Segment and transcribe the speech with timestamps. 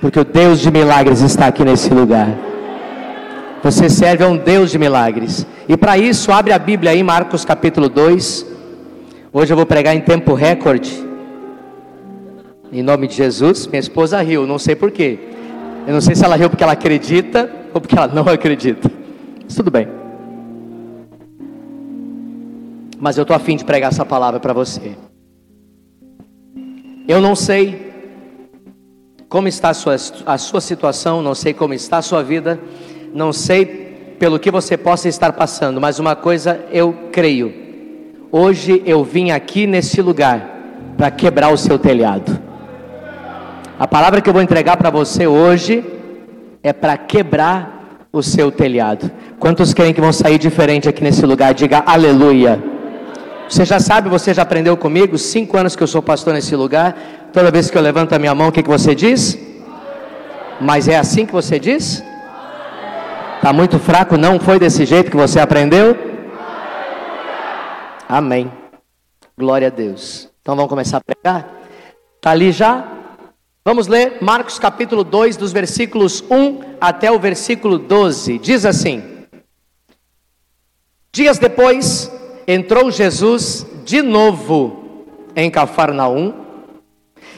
[0.00, 2.28] Porque o Deus de milagres está aqui nesse lugar.
[3.62, 5.46] Você serve a um Deus de milagres.
[5.68, 8.46] E para isso, abre a Bíblia aí, Marcos capítulo 2.
[9.30, 11.06] Hoje eu vou pregar em tempo recorde.
[12.72, 13.66] Em nome de Jesus.
[13.66, 15.18] Minha esposa riu, não sei porquê.
[15.86, 18.90] Eu não sei se ela riu porque ela acredita ou porque ela não acredita.
[19.44, 19.86] Mas tudo bem.
[22.98, 24.92] Mas eu estou afim de pregar essa palavra para você.
[27.06, 27.89] Eu não sei
[29.30, 29.94] como está a sua,
[30.26, 32.58] a sua situação, não sei como está a sua vida,
[33.14, 37.54] não sei pelo que você possa estar passando, mas uma coisa eu creio:
[38.32, 40.58] hoje eu vim aqui nesse lugar
[40.96, 42.40] para quebrar o seu telhado.
[43.78, 45.84] A palavra que eu vou entregar para você hoje
[46.60, 49.08] é para quebrar o seu telhado.
[49.38, 51.54] Quantos creem que vão sair diferente aqui nesse lugar?
[51.54, 52.60] Diga aleluia.
[53.48, 56.96] Você já sabe, você já aprendeu comigo, cinco anos que eu sou pastor nesse lugar.
[57.32, 59.38] Toda vez que eu levanto a minha mão, o que, que você diz?
[60.60, 62.02] Mas é assim que você diz?
[63.36, 64.16] Está muito fraco?
[64.16, 65.96] Não foi desse jeito que você aprendeu?
[68.08, 68.50] Amém.
[69.38, 70.28] Glória a Deus.
[70.42, 71.48] Então vamos começar a pregar?
[72.16, 72.84] Está ali já?
[73.64, 78.38] Vamos ler Marcos capítulo 2, dos versículos 1 até o versículo 12.
[78.38, 79.02] Diz assim:
[81.12, 82.10] Dias depois,
[82.46, 85.04] entrou Jesus de novo
[85.36, 86.39] em Cafarnaum,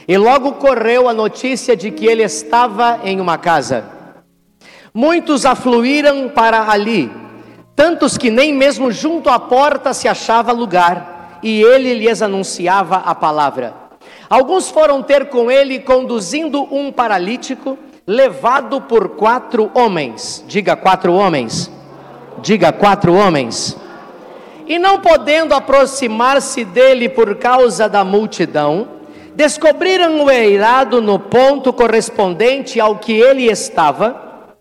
[0.07, 3.85] e logo correu a notícia de que ele estava em uma casa.
[4.93, 7.11] Muitos afluíram para ali,
[7.75, 13.13] tantos que nem mesmo junto à porta se achava lugar, e ele lhes anunciava a
[13.13, 13.73] palavra.
[14.29, 20.43] Alguns foram ter com ele, conduzindo um paralítico, levado por quatro homens.
[20.47, 21.71] Diga quatro homens.
[22.41, 23.77] Diga quatro homens.
[24.65, 28.87] E não podendo aproximar-se dele por causa da multidão,
[29.35, 34.55] descobriram o eirado no ponto correspondente ao que ele estava,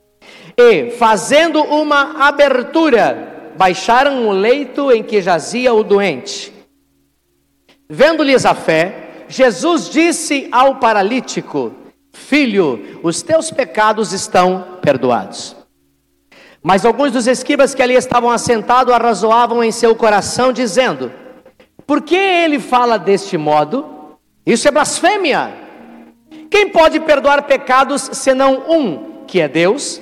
[0.57, 6.53] e, fazendo uma abertura, baixaram o leito em que jazia o doente.
[7.89, 11.73] Vendo-lhes a fé, Jesus disse ao paralítico:
[12.13, 15.57] Filho, os teus pecados estão perdoados.
[16.63, 21.11] Mas alguns dos escribas que ali estavam assentados arrazoavam em seu coração, dizendo:
[21.87, 24.02] Por que ele fala deste modo?
[24.45, 25.53] Isso é blasfêmia.
[26.51, 30.01] Quem pode perdoar pecados senão um, que é Deus?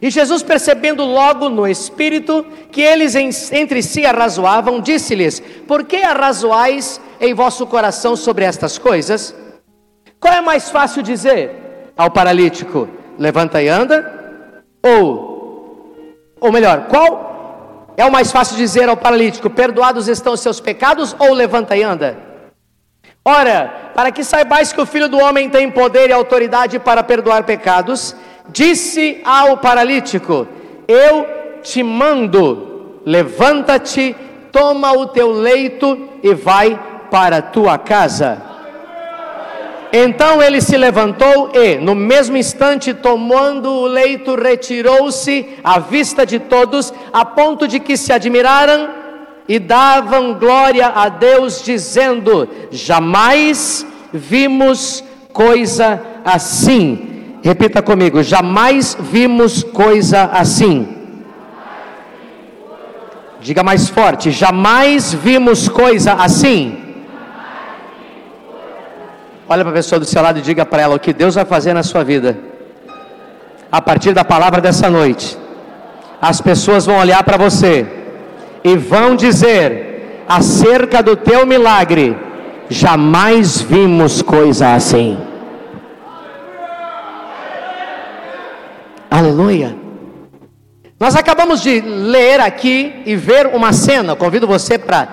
[0.00, 3.14] E Jesus, percebendo logo no espírito que eles
[3.52, 9.34] entre si arrazoavam, disse-lhes: Por que arrazoais em vosso coração sobre estas coisas?
[10.20, 12.88] Qual é mais fácil dizer ao paralítico:
[13.18, 14.54] Levanta e anda?
[14.82, 15.28] Ou
[16.40, 21.16] ou melhor, qual é o mais fácil dizer ao paralítico: Perdoados estão os seus pecados,
[21.18, 22.27] ou levanta e anda?
[23.24, 27.44] Ora, para que saibais que o Filho do Homem tem poder e autoridade para perdoar
[27.44, 28.14] pecados,
[28.48, 30.46] disse ao paralítico:
[30.86, 31.26] Eu
[31.62, 34.16] te mando, levanta-te,
[34.50, 36.78] toma o teu leito e vai
[37.10, 38.42] para tua casa.
[39.92, 46.38] Então ele se levantou e, no mesmo instante, tomando o leito, retirou-se à vista de
[46.38, 48.97] todos, a ponto de que se admiraram
[49.48, 57.38] e davam glória a Deus, dizendo: Jamais vimos coisa assim.
[57.42, 60.96] Repita comigo: Jamais vimos coisa assim.
[63.40, 66.84] Diga mais forte: Jamais vimos coisa assim.
[69.48, 71.46] Olha para a pessoa do seu lado e diga para ela o que Deus vai
[71.46, 72.38] fazer na sua vida.
[73.72, 75.38] A partir da palavra dessa noite,
[76.20, 77.97] as pessoas vão olhar para você
[78.64, 82.16] e vão dizer acerca do teu milagre:
[82.68, 85.18] jamais vimos coisa assim.
[89.10, 89.76] Aleluia.
[91.00, 94.16] Nós acabamos de ler aqui e ver uma cena.
[94.16, 95.08] Convido você para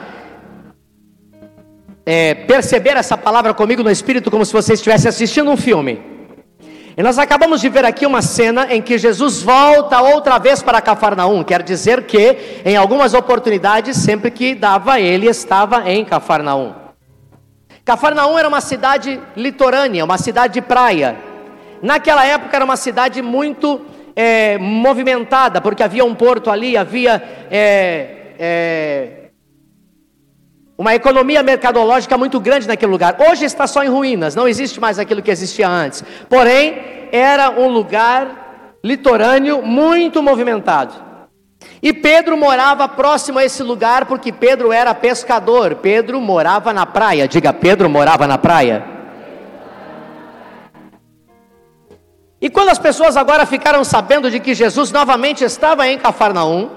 [2.06, 6.15] é, perceber essa palavra comigo no espírito, como se você estivesse assistindo um filme.
[6.98, 10.80] E nós acabamos de ver aqui uma cena em que Jesus volta outra vez para
[10.80, 11.44] Cafarnaum.
[11.44, 16.74] Quer dizer que, em algumas oportunidades, sempre que dava, ele estava em Cafarnaum.
[17.84, 21.18] Cafarnaum era uma cidade litorânea, uma cidade de praia.
[21.82, 23.82] Naquela época era uma cidade muito
[24.16, 27.22] é, movimentada, porque havia um porto ali, havia
[27.52, 29.25] é, é
[30.78, 33.16] uma economia mercadológica muito grande naquele lugar.
[33.30, 36.04] Hoje está só em ruínas, não existe mais aquilo que existia antes.
[36.30, 40.94] Porém, era um lugar litorâneo muito movimentado.
[41.82, 45.76] E Pedro morava próximo a esse lugar porque Pedro era pescador.
[45.76, 47.28] Pedro morava na praia.
[47.28, 48.84] Diga, Pedro morava na praia.
[52.42, 56.70] E quando as pessoas agora ficaram sabendo de que Jesus novamente estava em Cafarnaum,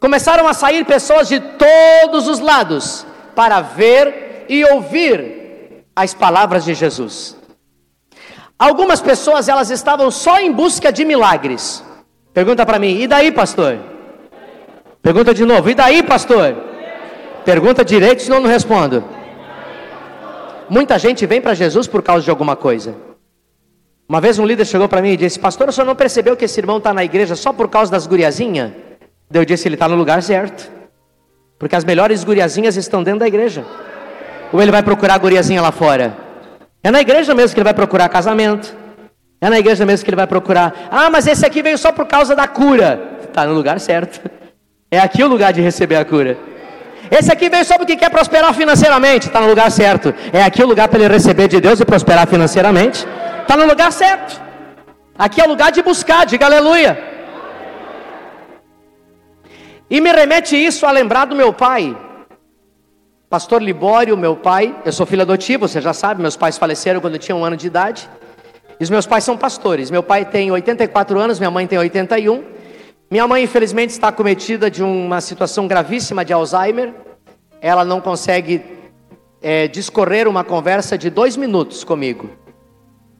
[0.00, 3.06] começaram a sair pessoas de todos os lados
[3.38, 7.36] para ver e ouvir as palavras de Jesus.
[8.58, 11.84] Algumas pessoas elas estavam só em busca de milagres.
[12.34, 13.78] Pergunta para mim, e daí, pastor?
[15.00, 16.56] Pergunta de novo, e daí, pastor?
[17.44, 19.04] Pergunta direito, senão não respondo.
[20.68, 22.96] Muita gente vem para Jesus por causa de alguma coisa.
[24.08, 26.46] Uma vez um líder chegou para mim e disse: Pastor, o senhor não percebeu que
[26.46, 28.72] esse irmão está na igreja só por causa das guriazinhas?
[29.32, 30.77] Eu disse: Ele está no lugar certo.
[31.58, 33.64] Porque as melhores guriazinhas estão dentro da igreja.
[34.52, 36.16] Ou ele vai procurar guriazinha lá fora?
[36.82, 38.74] É na igreja mesmo que ele vai procurar casamento.
[39.40, 40.88] É na igreja mesmo que ele vai procurar.
[40.90, 43.18] Ah, mas esse aqui veio só por causa da cura.
[43.28, 44.20] Está no lugar certo.
[44.90, 46.38] É aqui o lugar de receber a cura.
[47.10, 49.26] Esse aqui veio só porque quer prosperar financeiramente.
[49.26, 50.14] Está no lugar certo.
[50.32, 53.06] É aqui o lugar para ele receber de Deus e prosperar financeiramente.
[53.42, 54.40] Está no lugar certo.
[55.18, 57.17] Aqui é o lugar de buscar, diga aleluia.
[59.90, 61.96] E me remete isso a lembrar do meu pai.
[63.30, 67.14] Pastor Libório, meu pai, eu sou filho adotivo, você já sabe, meus pais faleceram quando
[67.14, 68.08] eu tinha um ano de idade.
[68.78, 69.90] E os meus pais são pastores.
[69.90, 72.44] Meu pai tem 84 anos, minha mãe tem 81.
[73.10, 76.92] Minha mãe, infelizmente, está cometida de uma situação gravíssima de Alzheimer.
[77.60, 78.62] Ela não consegue
[79.40, 82.30] é, discorrer uma conversa de dois minutos comigo.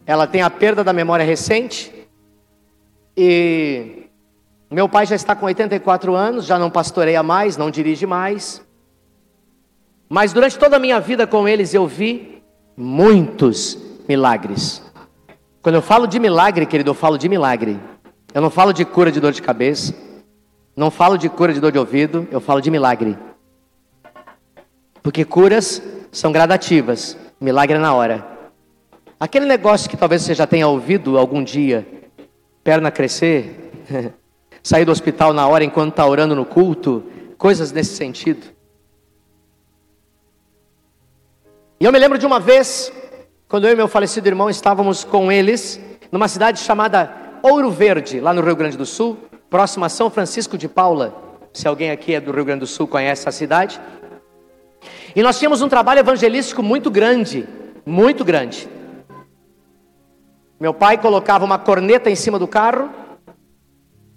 [0.07, 1.93] Ela tem a perda da memória recente
[3.17, 4.08] e
[4.75, 8.63] meu pai já está com 84 anos, já não pastoreia mais, não dirige mais.
[10.09, 12.43] Mas durante toda a minha vida com eles eu vi
[12.77, 13.79] muitos
[14.09, 14.83] milagres.
[15.63, 17.79] Quando eu falo de milagre, querido, eu falo de milagre.
[18.35, 19.95] Eu não falo de cura de dor de cabeça,
[20.77, 23.19] não falo de cura de dor de ouvido, eu falo de milagre.
[25.03, 25.83] Porque curas
[26.13, 28.27] são gradativas, milagre é na hora.
[29.19, 31.87] Aquele negócio que talvez você já tenha ouvido algum dia,
[32.63, 33.73] perna crescer,
[34.63, 37.05] sair do hospital na hora enquanto está orando no culto,
[37.37, 38.47] coisas nesse sentido.
[41.81, 42.93] E eu me lembro de uma vez,
[43.49, 47.13] quando eu e meu falecido irmão estávamos com eles, numa cidade chamada
[47.43, 49.17] Ouro Verde, lá no Rio Grande do Sul,
[49.49, 51.15] próxima a São Francisco de Paula.
[51.53, 53.81] Se alguém aqui é do Rio Grande do Sul, conhece a cidade.
[55.15, 57.49] E nós tínhamos um trabalho evangelístico muito grande,
[57.87, 58.69] muito grande.
[60.61, 62.91] Meu pai colocava uma corneta em cima do carro,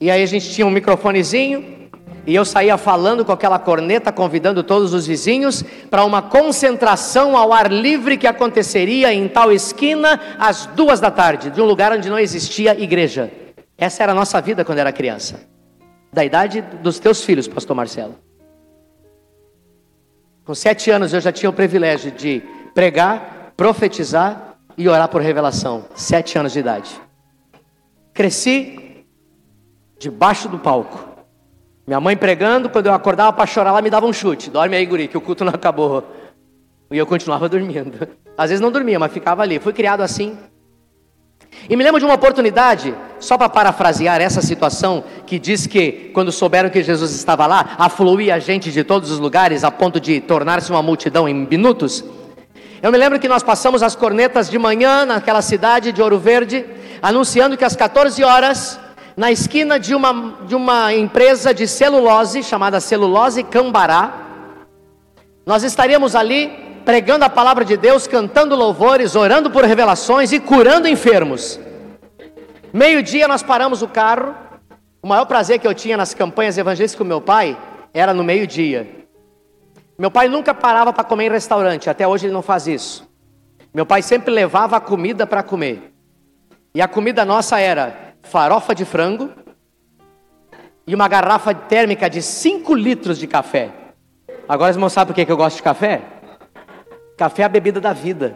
[0.01, 1.79] e aí a gente tinha um microfonezinho,
[2.25, 7.53] e eu saía falando com aquela corneta, convidando todos os vizinhos para uma concentração ao
[7.53, 12.09] ar livre que aconteceria em tal esquina às duas da tarde, de um lugar onde
[12.09, 13.31] não existia igreja.
[13.77, 15.39] Essa era a nossa vida quando era criança.
[16.11, 18.15] Da idade dos teus filhos, pastor Marcelo.
[20.43, 22.41] Com sete anos eu já tinha o privilégio de
[22.73, 26.89] pregar, profetizar e orar por revelação, sete anos de idade.
[28.13, 28.90] Cresci
[30.01, 30.99] debaixo do palco.
[31.85, 34.49] Minha mãe pregando, quando eu acordava para chorar, ela me dava um chute.
[34.49, 36.03] Dorme aí, guri, que o culto não acabou.
[36.89, 38.07] E eu continuava dormindo.
[38.35, 39.59] Às vezes não dormia, mas ficava ali.
[39.59, 40.35] Fui criado assim.
[41.69, 46.31] E me lembro de uma oportunidade, só para parafrasear essa situação, que diz que quando
[46.31, 50.71] souberam que Jesus estava lá, afluía gente de todos os lugares a ponto de tornar-se
[50.71, 52.03] uma multidão em minutos.
[52.81, 56.65] Eu me lembro que nós passamos as cornetas de manhã naquela cidade de Ouro Verde,
[57.01, 58.79] anunciando que às 14 horas,
[59.15, 64.13] na esquina de uma, de uma empresa de celulose, chamada Celulose Cambará,
[65.45, 66.47] nós estaríamos ali
[66.85, 71.59] pregando a palavra de Deus, cantando louvores, orando por revelações e curando enfermos.
[72.73, 74.35] Meio-dia nós paramos o carro.
[75.01, 77.57] O maior prazer que eu tinha nas campanhas evangelísticas com meu pai
[77.93, 79.07] era no meio-dia.
[79.97, 83.07] Meu pai nunca parava para comer em restaurante, até hoje ele não faz isso.
[83.73, 85.93] Meu pai sempre levava a comida para comer.
[86.73, 89.29] E a comida nossa era farofa de frango
[90.85, 93.71] e uma garrafa térmica de 5 litros de café.
[94.47, 96.01] Agora vocês vão saber por que eu gosto de café?
[97.17, 98.35] Café é a bebida da vida.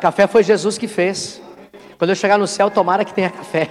[0.00, 1.40] Café foi Jesus que fez.
[1.96, 3.70] Quando eu chegar no céu, tomara que tenha café.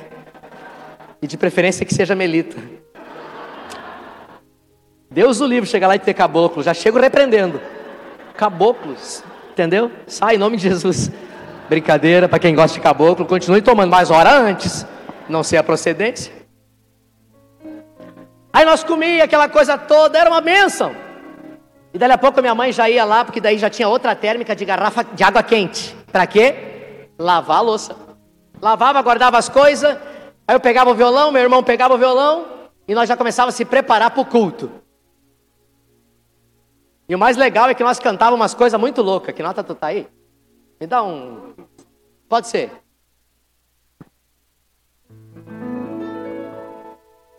[1.21, 2.57] E de preferência que seja melita.
[5.09, 7.59] Deus o livre chegar lá e ter caboclo, já chego repreendendo.
[8.37, 9.21] Caboclos,
[9.51, 9.91] entendeu?
[10.07, 11.11] Sai em nome de Jesus.
[11.67, 14.85] Brincadeira, para quem gosta de caboclo, continue tomando mais hora antes,
[15.31, 16.31] não sei a procedência.
[18.53, 20.93] Aí nós comíamos aquela coisa toda, era uma bênção.
[21.93, 24.55] E dali a pouco minha mãe já ia lá, porque daí já tinha outra térmica
[24.55, 25.95] de garrafa de água quente.
[26.11, 27.09] Para quê?
[27.17, 27.95] Lavar a louça.
[28.61, 29.97] Lavava, guardava as coisas.
[30.47, 32.45] Aí eu pegava o violão, meu irmão pegava o violão,
[32.87, 34.69] e nós já começávamos a se preparar para o culto.
[37.07, 39.35] E o mais legal é que nós cantávamos umas coisas muito loucas.
[39.35, 40.07] Que nota tu tá aí?
[40.79, 41.53] Me dá um.
[42.27, 42.71] Pode ser.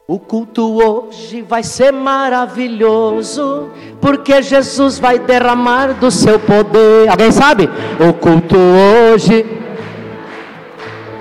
[0.09, 7.09] O culto hoje vai ser maravilhoso, porque Jesus vai derramar do seu poder.
[7.09, 7.71] Alguém sabe?
[8.01, 9.47] O culto hoje.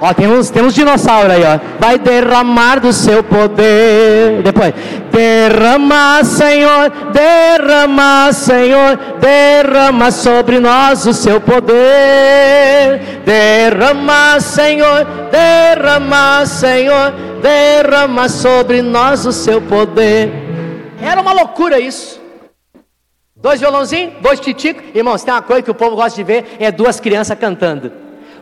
[0.01, 1.59] Ó, tem uns, tem uns dinossauros aí, ó.
[1.79, 4.41] Vai derramar do seu poder.
[4.43, 4.73] Depois,
[5.11, 13.21] derrama, Senhor, derrama, Senhor, derrama sobre nós o seu poder.
[13.23, 20.31] Derrama, Senhor, derrama, Senhor derrama sobre nós o seu poder.
[21.01, 22.21] Era uma loucura isso.
[23.35, 24.83] Dois violãozinhos, dois titicos.
[24.93, 27.91] Irmãos, tem uma coisa que o povo gosta de ver: é duas crianças cantando.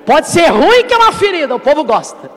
[0.06, 2.30] Pode ser ruim que é uma ferida, o povo gosta.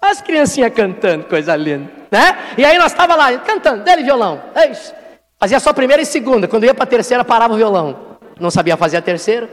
[0.00, 2.38] As criancinhas cantando, coisa linda, né?
[2.56, 4.40] E aí nós estava lá cantando, dele violão.
[4.54, 4.92] Eixe.
[5.38, 6.46] Fazia só primeira e segunda.
[6.46, 8.18] Quando ia para a terceira, parava o violão.
[8.38, 9.48] Não sabia fazer a terceira.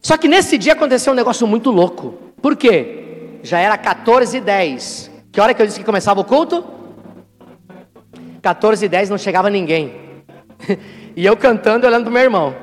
[0.00, 2.14] Só que nesse dia aconteceu um negócio muito louco.
[2.40, 3.09] Por quê?
[3.42, 5.10] Já era 14 e 10.
[5.32, 6.64] Que hora que eu disse que começava o culto?
[8.42, 9.94] 14 e 10 não chegava ninguém.
[11.16, 12.54] e eu cantando olhando para meu irmão.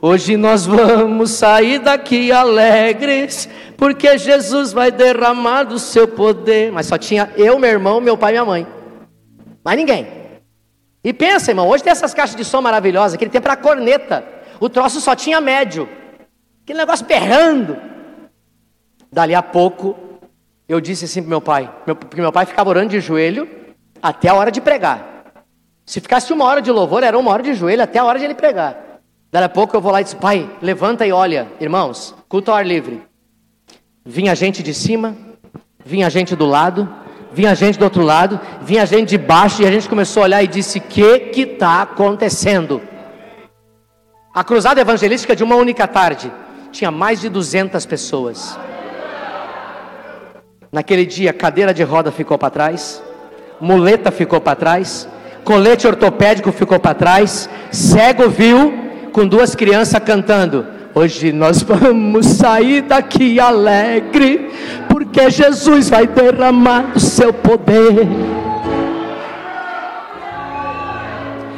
[0.00, 6.72] Hoje nós vamos sair daqui alegres, porque Jesus vai derramar do seu poder.
[6.72, 8.66] Mas só tinha eu, meu irmão, meu pai e minha mãe.
[9.62, 10.06] Mais ninguém.
[11.02, 14.24] E pensa, irmão, hoje tem essas caixas de som maravilhosas, aquele tempo era corneta.
[14.58, 15.86] O troço só tinha médio.
[16.62, 17.76] Aquele negócio berrando.
[19.14, 19.94] Dali a pouco,
[20.68, 23.48] eu disse assim para meu pai, meu, porque meu pai ficava orando de joelho
[24.02, 25.26] até a hora de pregar.
[25.86, 28.24] Se ficasse uma hora de louvor, era uma hora de joelho até a hora de
[28.24, 28.76] ele pregar.
[29.30, 32.56] Dali a pouco eu vou lá e disse, pai, levanta e olha, irmãos, culto ao
[32.56, 33.02] ar livre.
[34.04, 35.14] Vinha gente de cima,
[35.84, 36.92] vinha gente do lado,
[37.32, 40.42] vinha gente do outro lado, vinha gente de baixo, e a gente começou a olhar
[40.42, 42.82] e disse: que que está acontecendo?
[44.34, 46.32] A cruzada evangelística de uma única tarde
[46.72, 48.58] tinha mais de 200 pessoas.
[50.74, 53.00] Naquele dia, cadeira de roda ficou para trás,
[53.60, 55.08] muleta ficou para trás,
[55.44, 58.74] colete ortopédico ficou para trás, cego viu
[59.12, 60.66] com duas crianças cantando.
[60.92, 64.50] Hoje nós vamos sair daqui alegre,
[64.88, 68.08] porque Jesus vai derramar o seu poder.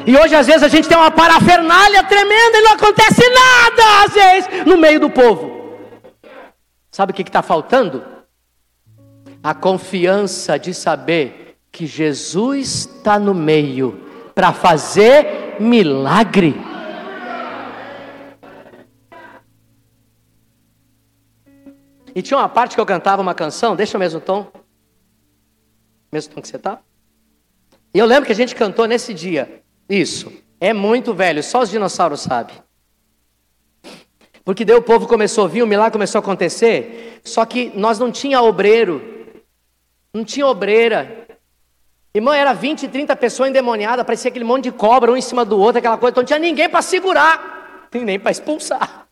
[0.05, 4.13] E hoje às vezes a gente tem uma parafernália tremenda e não acontece nada, às
[4.13, 5.57] vezes, no meio do povo.
[6.91, 8.16] Sabe o que está faltando?
[9.47, 16.57] A confiança de saber que Jesus está no meio para fazer milagre.
[22.13, 24.51] E tinha uma parte que eu cantava uma canção, deixa o mesmo tom.
[26.11, 26.81] Mesmo tom que você tá?
[27.95, 29.63] E eu lembro que a gente cantou nesse dia.
[29.89, 30.33] Isso.
[30.59, 32.57] É muito velho, só os dinossauros sabem.
[34.45, 37.21] Porque daí o povo começou a vir, o milagre começou a acontecer.
[37.23, 39.15] Só que nós não tinha obreiro
[40.17, 41.27] não tinha obreira.
[42.15, 45.59] Irmão, era 20, 30 pessoas endemoniadas, parecia aquele monte de cobra, um em cima do
[45.59, 49.07] outro, aquela coisa, então não tinha ninguém para segurar, nem para expulsar.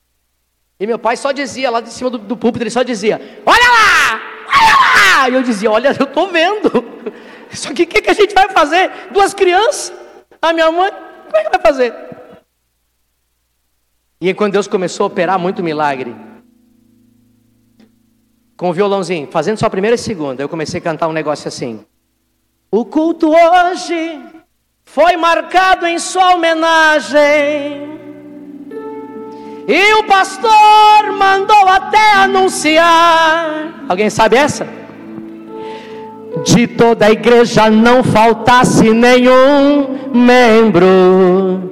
[0.80, 3.68] E meu pai só dizia, lá de cima do, do púlpito, ele só dizia: Olha
[3.68, 4.20] lá!
[4.48, 5.28] Olha lá!
[5.28, 6.70] E eu dizia: Olha, eu estou vendo.
[7.52, 8.90] Só que o que, que a gente vai fazer?
[9.12, 9.92] Duas crianças,
[10.42, 11.94] a minha mãe, como é que vai fazer?
[14.20, 16.16] E quando Deus começou a operar muito milagre,
[18.56, 21.48] com o violãozinho, fazendo só a primeira e segunda, eu comecei a cantar um negócio
[21.48, 21.84] assim.
[22.70, 24.20] O culto hoje
[24.84, 27.94] foi marcado em sua homenagem.
[29.66, 33.84] E o pastor mandou até anunciar.
[33.88, 34.66] Alguém sabe essa?
[36.44, 41.70] De toda a igreja não faltasse nenhum membro.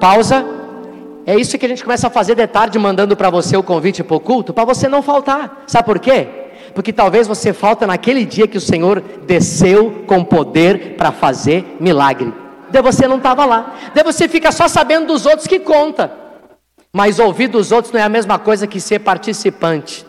[0.00, 0.55] Pausa.
[1.26, 4.04] É isso que a gente começa a fazer de tarde, mandando para você o convite
[4.04, 5.64] para o culto, para você não faltar.
[5.66, 6.28] Sabe por quê?
[6.72, 12.32] Porque talvez você falta naquele dia que o Senhor desceu com poder para fazer milagre.
[12.70, 13.74] Daí você não estava lá.
[13.92, 16.12] Daí você fica só sabendo dos outros que conta.
[16.92, 20.06] Mas ouvir dos outros não é a mesma coisa que ser participante.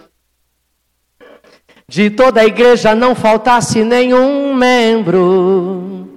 [1.87, 6.07] De toda a igreja não faltasse nenhum membro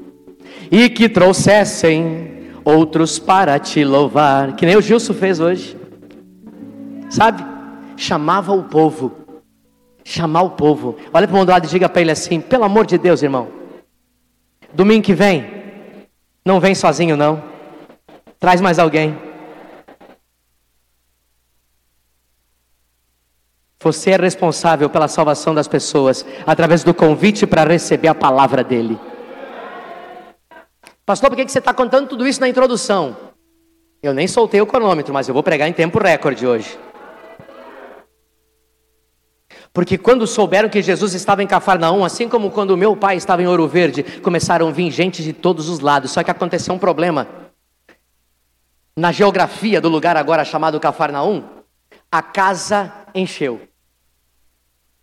[0.70, 2.29] e que trouxessem
[2.70, 5.76] outros para te louvar, que nem o Gilson fez hoje,
[7.10, 7.44] sabe?
[7.96, 9.12] Chamava o povo,
[10.04, 10.96] chamar o povo.
[11.12, 13.48] Olha para o lado e diga para ele assim: pelo amor de Deus, irmão,
[14.72, 15.44] domingo que vem,
[16.44, 17.42] não vem sozinho, não,
[18.38, 19.16] traz mais alguém.
[23.82, 28.98] Você é responsável pela salvação das pessoas através do convite para receber a palavra dele.
[31.10, 33.16] Pastor, por que você está contando tudo isso na introdução?
[34.00, 36.78] Eu nem soltei o cronômetro, mas eu vou pregar em tempo recorde hoje.
[39.72, 43.46] Porque quando souberam que Jesus estava em Cafarnaum, assim como quando meu pai estava em
[43.48, 46.12] Ouro Verde, começaram a vir gente de todos os lados.
[46.12, 47.26] Só que aconteceu um problema.
[48.96, 51.42] Na geografia do lugar agora chamado Cafarnaum,
[52.08, 53.62] a casa encheu.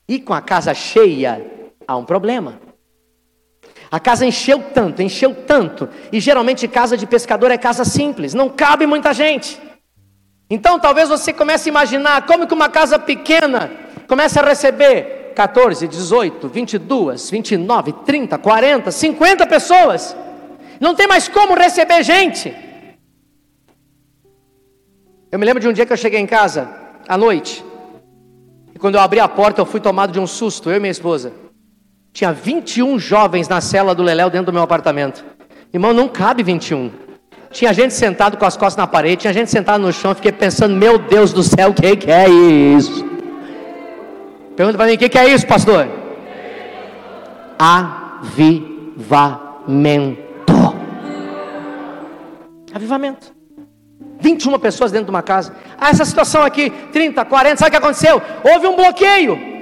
[0.08, 1.46] E com a casa cheia,
[1.86, 2.66] há um problema.
[3.89, 5.88] A casa encheu tanto, encheu tanto.
[6.12, 9.60] E geralmente casa de pescador é casa simples, não cabe muita gente.
[10.50, 13.72] Então talvez você comece a imaginar como que uma casa pequena
[14.08, 20.15] começa a receber 14, 18, 22, 29, 30, 40, 50 pessoas.
[20.79, 22.56] Não tem mais como receber gente.
[25.32, 26.70] Eu me lembro de um dia que eu cheguei em casa,
[27.08, 27.63] à noite.
[28.74, 30.91] E quando eu abri a porta, eu fui tomado de um susto, eu e minha
[30.91, 31.34] esposa.
[32.18, 35.24] Tinha 21 jovens na cela do Leléu dentro do meu apartamento.
[35.72, 36.90] Irmão, não cabe 21.
[37.52, 40.16] Tinha gente sentado com as costas na parede, tinha gente sentada no chão.
[40.16, 43.06] Fiquei pensando, meu Deus do céu, o que, que é isso?
[44.56, 45.88] Pergunta para mim, o que, que é isso, pastor?
[47.60, 48.98] Avivamento.
[52.74, 53.32] Avivamento.
[54.20, 55.54] 21 pessoas dentro de uma casa.
[55.80, 58.20] Ah, essa situação aqui, 30, 40, sabe o que aconteceu?
[58.44, 59.57] Houve um bloqueio,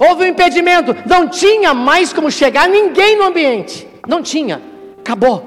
[0.00, 3.86] houve um impedimento, não tinha mais como chegar ninguém no ambiente.
[4.08, 4.62] Não tinha,
[4.98, 5.46] acabou.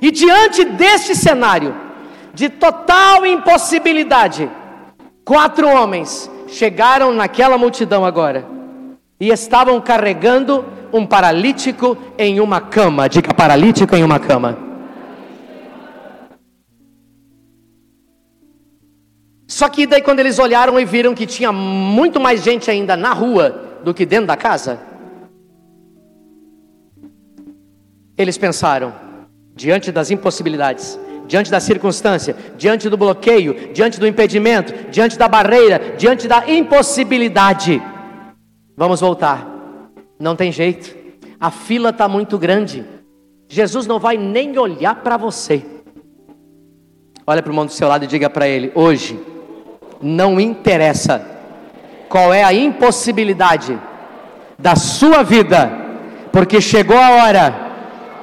[0.00, 1.74] E diante deste cenário,
[2.32, 4.48] de total impossibilidade,
[5.24, 8.46] quatro homens chegaram naquela multidão agora
[9.18, 13.08] e estavam carregando um paralítico em uma cama.
[13.08, 14.69] Diga paralítico em uma cama.
[19.50, 23.12] Só que daí quando eles olharam e viram que tinha muito mais gente ainda na
[23.12, 24.78] rua do que dentro da casa,
[28.16, 28.94] eles pensaram,
[29.52, 35.96] diante das impossibilidades, diante da circunstância, diante do bloqueio, diante do impedimento, diante da barreira,
[35.98, 37.82] diante da impossibilidade.
[38.76, 39.44] Vamos voltar.
[40.16, 40.94] Não tem jeito.
[41.40, 42.84] A fila está muito grande.
[43.48, 45.66] Jesus não vai nem olhar para você.
[47.26, 49.18] Olha para o irmão do seu lado e diga para ele: hoje,
[50.00, 51.24] não interessa
[52.08, 53.78] qual é a impossibilidade
[54.58, 55.70] da sua vida,
[56.32, 57.54] porque chegou a hora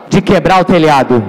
[0.09, 1.23] de quebrar o telhado.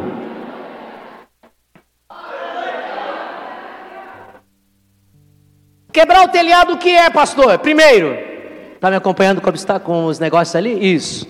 [5.93, 7.59] Quebrar o telhado, o que é, pastor?
[7.59, 8.17] Primeiro,
[8.75, 10.95] está me acompanhando como está com os negócios ali?
[10.95, 11.27] Isso.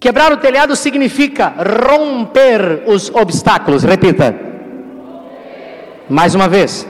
[0.00, 1.52] Quebrar o telhado significa
[1.88, 3.82] romper os obstáculos.
[3.82, 4.47] Repita.
[6.08, 6.86] Mais uma vez.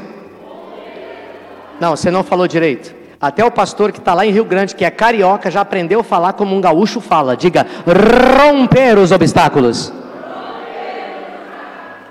[1.80, 2.94] Não, você não falou direito.
[3.20, 6.04] Até o pastor que está lá em Rio Grande, que é carioca, já aprendeu a
[6.04, 7.36] falar como um gaúcho fala.
[7.36, 7.66] Diga,
[8.38, 9.92] romper os obstáculos.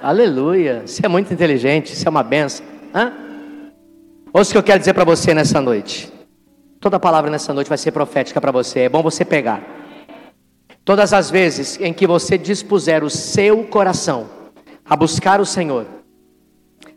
[0.03, 0.83] Aleluia.
[0.85, 2.65] Você é muito inteligente, isso é uma benção.
[2.93, 3.13] Hã?
[4.33, 6.11] Ouça o que eu quero dizer para você nessa noite.
[6.79, 8.81] Toda palavra nessa noite vai ser profética para você.
[8.81, 9.61] É bom você pegar.
[10.83, 14.29] Todas as vezes em que você dispuser o seu coração
[14.85, 15.85] a buscar o Senhor,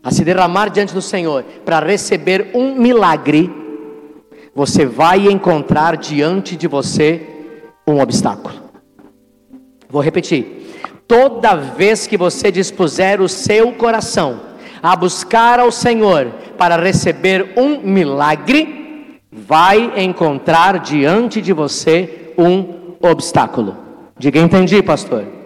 [0.03, 3.51] a se derramar diante do Senhor para receber um milagre,
[4.53, 7.21] você vai encontrar diante de você
[7.87, 8.55] um obstáculo.
[9.89, 10.59] Vou repetir.
[11.07, 14.39] Toda vez que você dispuser o seu coração
[14.81, 23.77] a buscar ao Senhor para receber um milagre, vai encontrar diante de você um obstáculo.
[24.17, 25.40] Diga, entendi, pastor.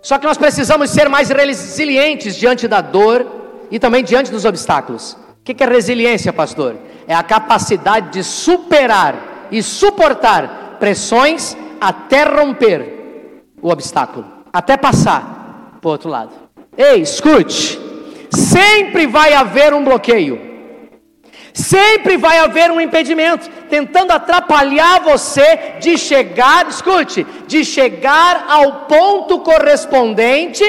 [0.00, 3.26] Só que nós precisamos ser mais resilientes diante da dor
[3.70, 5.16] e também diante dos obstáculos.
[5.40, 6.76] O que é resiliência, pastor?
[7.06, 15.88] É a capacidade de superar e suportar pressões até romper o obstáculo, até passar para
[15.88, 16.32] o outro lado.
[16.76, 17.80] Ei, escute.
[18.30, 20.48] Sempre vai haver um bloqueio.
[21.52, 29.40] Sempre vai haver um impedimento tentando atrapalhar você de chegar, escute, de chegar ao ponto
[29.40, 30.64] correspondente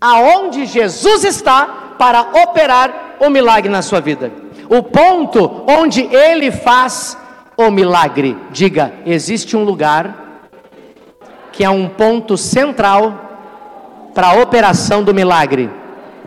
[0.00, 4.30] aonde Jesus está para operar o milagre na sua vida.
[4.68, 7.16] O ponto onde ele faz
[7.56, 8.36] o milagre.
[8.50, 10.42] Diga, existe um lugar
[11.50, 13.28] que é um ponto central
[14.14, 15.68] para a operação do milagre?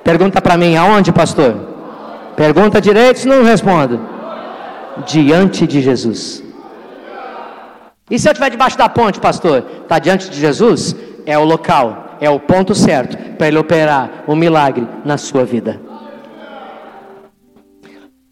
[0.04, 1.56] Pergunta para mim, aonde, pastor?
[2.36, 4.11] Pergunta direito, não respondo.
[5.06, 6.44] Diante de Jesus.
[8.10, 9.66] E se eu estiver debaixo da ponte, pastor?
[9.84, 10.96] Está diante de Jesus?
[11.26, 15.80] É o local, é o ponto certo para ele operar o milagre na sua vida.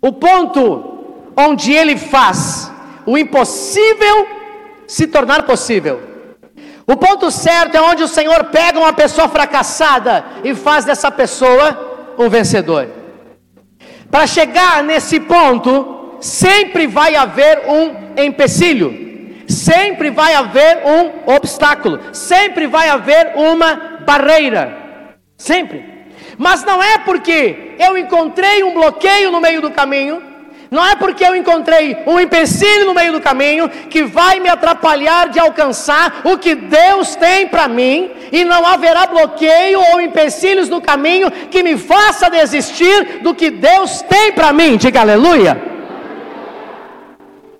[0.01, 0.99] O ponto
[1.35, 2.71] onde ele faz
[3.05, 4.27] o impossível
[4.85, 6.01] se tornar possível.
[6.85, 12.15] O ponto certo é onde o Senhor pega uma pessoa fracassada e faz dessa pessoa
[12.17, 12.87] um vencedor.
[14.09, 19.10] Para chegar nesse ponto, sempre vai haver um empecilho
[19.49, 24.77] sempre vai haver um obstáculo, sempre vai haver uma barreira,
[25.36, 25.84] sempre.
[26.38, 30.21] Mas não é porque eu encontrei um bloqueio no meio do caminho,
[30.69, 35.29] não é porque eu encontrei um empecilho no meio do caminho que vai me atrapalhar
[35.29, 40.79] de alcançar o que Deus tem para mim, e não haverá bloqueio ou empecilhos no
[40.79, 44.77] caminho que me faça desistir do que Deus tem para mim.
[44.77, 45.78] Diga aleluia.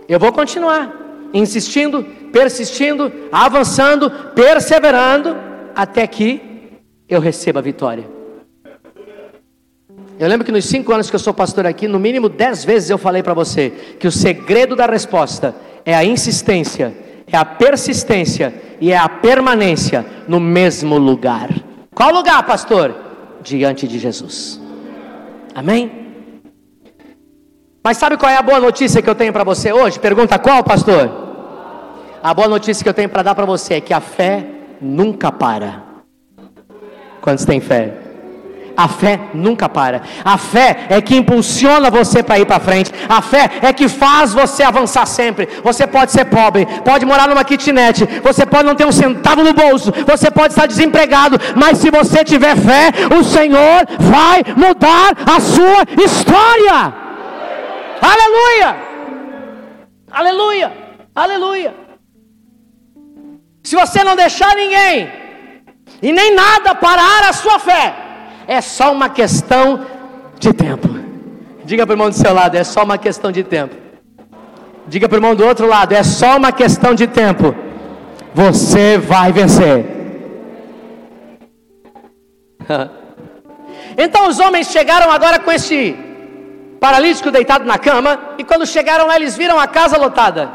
[0.10, 0.92] Eu vou continuar
[1.32, 5.38] insistindo, persistindo, avançando, perseverando,
[5.76, 6.42] até que
[7.08, 8.10] eu receba a vitória.
[10.20, 12.90] Eu lembro que nos cinco anos que eu sou pastor aqui, no mínimo dez vezes
[12.90, 13.70] eu falei para você
[14.00, 16.92] que o segredo da resposta é a insistência,
[17.32, 21.50] é a persistência e é a permanência no mesmo lugar.
[21.94, 22.96] Qual lugar, pastor?
[23.44, 24.60] Diante de Jesus.
[25.54, 26.09] Amém?
[27.84, 30.00] Mas sabe qual é a boa notícia que eu tenho para você hoje?
[30.00, 31.10] Pergunta qual, pastor?
[32.22, 34.46] A boa notícia que eu tenho para dar para você é que a fé
[34.82, 35.84] nunca para.
[37.22, 37.94] Quantos têm fé?
[38.76, 40.02] A fé nunca para.
[40.24, 42.92] A fé é que impulsiona você para ir para frente.
[43.08, 45.48] A fé é que faz você avançar sempre.
[45.64, 49.54] Você pode ser pobre, pode morar numa kitnet, você pode não ter um centavo no
[49.54, 55.40] bolso, você pode estar desempregado, mas se você tiver fé, o Senhor vai mudar a
[55.40, 57.09] sua história.
[58.02, 58.76] Aleluia!
[60.12, 60.72] Aleluia!
[61.16, 61.74] Aleluia!
[63.64, 65.12] Se você não deixar ninguém
[66.02, 67.94] e nem nada parar a sua fé,
[68.48, 69.86] é só uma questão
[70.40, 70.88] de tempo.
[71.64, 73.76] Diga para o irmão do seu lado, é só uma questão de tempo.
[74.88, 77.54] Diga para o irmão do outro lado, é só uma questão de tempo.
[78.34, 79.86] Você vai vencer.
[83.98, 86.09] então os homens chegaram agora com este
[86.80, 90.50] paralítico deitado na cama, e quando chegaram lá, eles viram a casa lotada.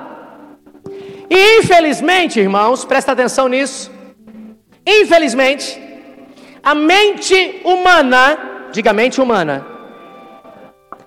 [1.28, 3.90] E infelizmente, irmãos, presta atenção nisso.
[4.86, 5.80] Infelizmente,
[6.62, 9.66] a mente humana, diga mente humana,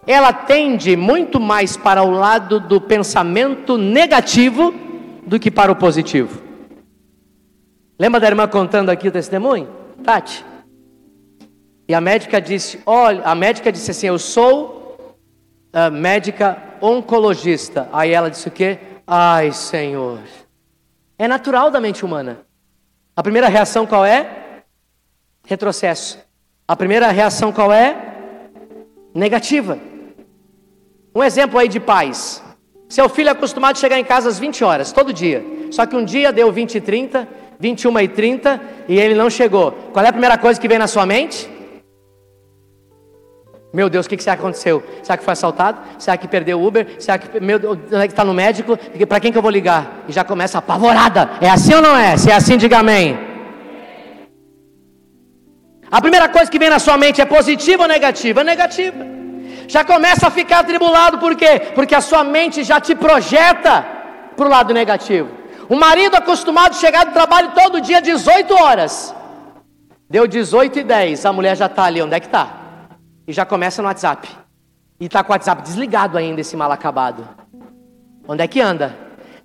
[0.06, 4.74] ela tende muito mais para o lado do pensamento negativo
[5.26, 6.42] do que para o positivo.
[8.00, 9.68] Lembra da irmã contando aqui o testemunho?
[10.04, 10.46] Tati.
[11.88, 14.77] E a médica disse: Olha, a médica disse assim: Eu sou
[15.78, 17.88] a médica oncologista.
[17.94, 18.80] Aí ela disse o quê?
[19.06, 20.18] Ai, Senhor.
[21.20, 22.40] É natural da mente humana.
[23.16, 24.64] A primeira reação qual é?
[25.46, 26.18] Retrocesso.
[26.68, 27.96] A primeira reação qual é?
[29.14, 29.78] Negativa.
[31.14, 32.44] Um exemplo aí de pais.
[32.90, 35.46] Seu filho é acostumado a chegar em casa às 20 horas, todo dia.
[35.70, 37.28] Só que um dia deu 20 e 30,
[37.60, 39.72] 21 e 30 e ele não chegou.
[39.94, 41.48] Qual é a primeira coisa que vem na sua mente?
[43.78, 44.84] Meu Deus, o que, que será que aconteceu?
[45.04, 45.78] Será que foi assaltado?
[46.00, 46.96] Será que perdeu o Uber?
[46.98, 48.76] Será que, meu onde é está no médico?
[49.08, 50.04] Para quem que eu vou ligar?
[50.08, 51.30] E já começa apavorada.
[51.40, 52.18] É assim ou não é?
[52.18, 53.16] Se é assim, diga amém.
[55.92, 58.42] A primeira coisa que vem na sua mente é positiva ou negativa?
[58.42, 59.06] É negativa.
[59.68, 61.62] Já começa a ficar atribulado, por quê?
[61.76, 63.86] Porque a sua mente já te projeta
[64.36, 65.30] para o lado negativo.
[65.70, 69.14] O marido acostumado a chegar do trabalho todo dia 18 horas.
[70.10, 72.57] Deu 18 e 10, a mulher já está ali, onde é que está?
[73.28, 74.30] E já começa no WhatsApp.
[75.00, 77.28] E está com o WhatsApp desligado ainda, esse mal acabado.
[78.28, 78.96] Onde é que anda?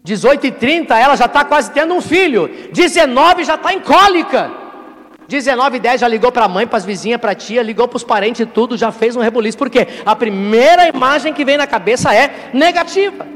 [0.05, 2.49] 18 e 30 ela já está quase tendo um filho.
[2.73, 4.51] 19 já está em cólica.
[5.29, 7.88] 19 e 10 já ligou para a mãe, para as vizinhas, para a tia, ligou
[7.88, 9.59] para os parentes e tudo, já fez um rebuliço.
[9.59, 9.87] Por quê?
[10.05, 13.27] A primeira imagem que vem na cabeça é negativa.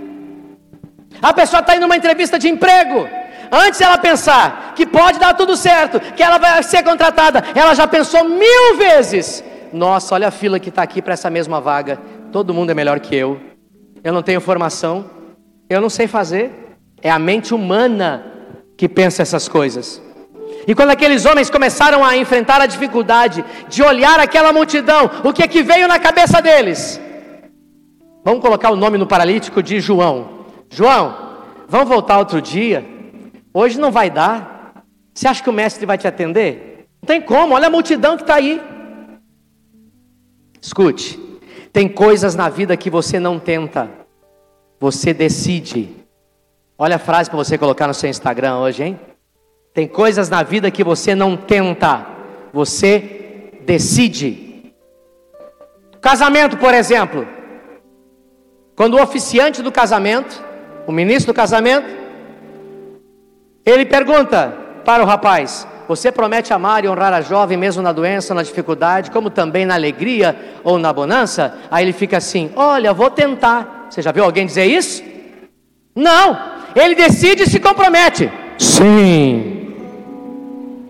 [1.22, 3.08] A pessoa está indo numa entrevista de emprego.
[3.50, 7.86] Antes ela pensar que pode dar tudo certo, que ela vai ser contratada, ela já
[7.86, 11.98] pensou mil vezes nossa, olha a fila que está aqui para essa mesma vaga.
[12.32, 13.40] Todo mundo é melhor que eu.
[14.02, 15.04] Eu não tenho formação.
[15.68, 16.76] Eu não sei fazer.
[17.02, 18.24] É a mente humana
[18.76, 20.02] que pensa essas coisas.
[20.66, 25.42] E quando aqueles homens começaram a enfrentar a dificuldade de olhar aquela multidão, o que
[25.42, 27.00] é que veio na cabeça deles?
[28.24, 30.46] Vamos colocar o nome no paralítico de João.
[30.68, 31.16] João,
[31.68, 32.84] vamos voltar outro dia?
[33.54, 34.82] Hoje não vai dar.
[35.14, 36.86] Você acha que o mestre vai te atender?
[37.00, 38.60] Não tem como, olha a multidão que está aí.
[40.60, 41.18] Escute,
[41.72, 43.90] tem coisas na vida que você não tenta,
[44.80, 45.94] você decide.
[46.78, 49.00] Olha a frase para você colocar no seu Instagram hoje, hein?
[49.72, 52.06] Tem coisas na vida que você não tenta,
[52.52, 54.72] você decide.
[56.00, 57.26] Casamento, por exemplo.
[58.74, 60.42] Quando o oficiante do casamento,
[60.86, 61.86] o ministro do casamento,
[63.64, 68.34] ele pergunta para o rapaz: Você promete amar e honrar a jovem mesmo na doença,
[68.34, 71.56] na dificuldade, como também na alegria ou na bonança?
[71.70, 73.86] Aí ele fica assim: Olha, vou tentar.
[73.88, 75.02] Você já viu alguém dizer isso?
[75.94, 76.56] Não.
[76.74, 78.30] Ele decide e se compromete.
[78.58, 79.74] Sim.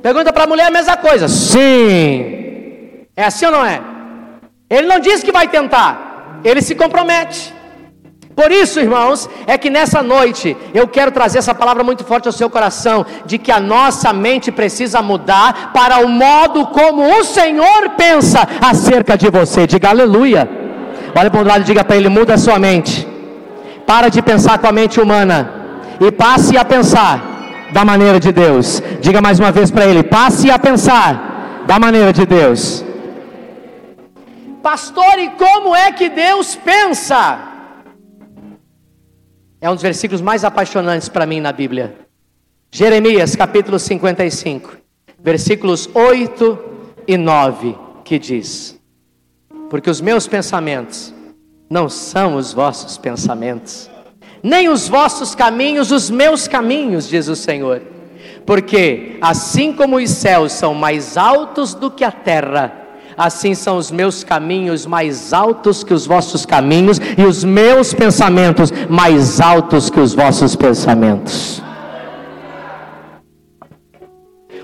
[0.03, 1.29] Pergunta para a mulher a mesma coisa.
[1.29, 3.07] Sim.
[3.15, 3.81] É assim ou não é?
[4.69, 7.55] Ele não diz que vai tentar, ele se compromete.
[8.37, 12.33] Por isso, irmãos, é que nessa noite eu quero trazer essa palavra muito forte ao
[12.33, 17.89] seu coração, de que a nossa mente precisa mudar para o modo como o Senhor
[17.97, 19.67] pensa acerca de você.
[19.67, 20.47] Diga aleluia.
[21.19, 23.09] Olha para o lado e diga para ele: muda a sua mente.
[23.87, 25.51] Para de pensar com a mente humana
[25.99, 27.23] e passe a pensar
[27.73, 28.83] da maneira de Deus.
[29.01, 32.85] Diga mais uma vez para ele: passe a pensar da maneira de Deus.
[34.63, 37.56] Pastor, e como é que Deus pensa?
[39.61, 41.97] É um dos versículos mais apaixonantes para mim na Bíblia.
[42.71, 44.77] Jeremias capítulo 55,
[45.19, 46.59] versículos 8
[47.07, 48.79] e 9, que diz:
[49.71, 51.15] Porque os meus pensamentos
[51.71, 53.91] não são os vossos pensamentos,
[54.43, 57.81] nem os vossos caminhos os meus caminhos, diz o Senhor.
[58.45, 62.86] Porque assim como os céus são mais altos do que a terra,
[63.17, 68.71] assim são os meus caminhos mais altos que os vossos caminhos, e os meus pensamentos
[68.89, 71.63] mais altos que os vossos pensamentos.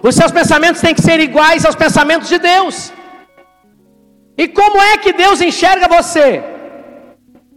[0.03, 2.93] Os seus pensamentos têm que ser iguais aos pensamentos de Deus.
[4.37, 6.43] E como é que Deus enxerga você?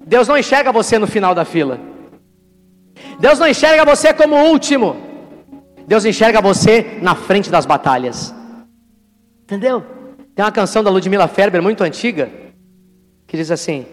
[0.05, 1.79] Deus não enxerga você no final da fila.
[3.19, 4.95] Deus não enxerga você como último.
[5.87, 8.33] Deus enxerga você na frente das batalhas.
[9.43, 9.94] Entendeu?
[10.35, 12.29] Tem uma canção da Ludmilla Ferber muito antiga
[13.25, 13.85] que diz assim: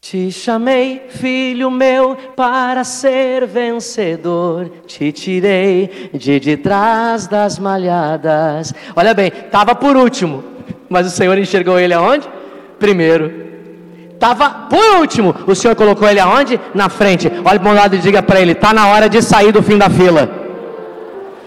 [0.00, 4.70] Te chamei, filho meu, para ser vencedor.
[4.86, 8.72] Te tirei de detrás das malhadas.
[8.96, 10.42] Olha bem, estava por último,
[10.88, 12.28] mas o Senhor enxergou ele aonde?
[12.78, 13.44] Primeiro.
[14.10, 16.58] Estava por último, o Senhor colocou ele aonde?
[16.74, 17.30] Na frente.
[17.44, 19.76] Olha para o lado e diga para ele: está na hora de sair do fim
[19.76, 20.30] da fila.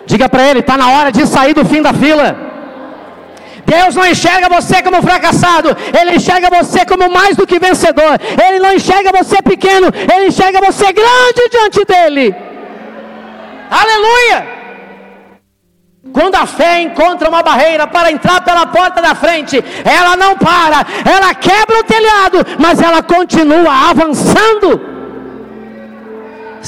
[0.06, 2.47] Diga para ele: está na hora de sair do fim da fila.
[3.68, 8.14] Deus não enxerga você como fracassado, Ele enxerga você como mais do que vencedor.
[8.46, 12.36] Ele não enxerga você pequeno, Ele enxerga você grande diante dEle.
[13.70, 14.58] Aleluia!
[16.14, 20.86] Quando a fé encontra uma barreira para entrar pela porta da frente, ela não para,
[21.06, 24.97] ela quebra o telhado, mas ela continua avançando.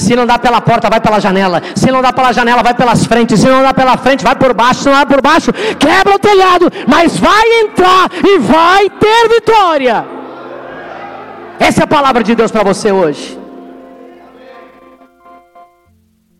[0.00, 1.62] Se não dá pela porta, vai pela janela.
[1.74, 3.38] Se não dá pela janela, vai pelas frentes.
[3.40, 4.80] Se não dá pela frente, vai por baixo.
[4.80, 6.72] Se não dá por baixo, quebra o telhado.
[6.88, 10.06] Mas vai entrar e vai ter vitória.
[11.58, 13.38] Essa é a palavra de Deus para você hoje.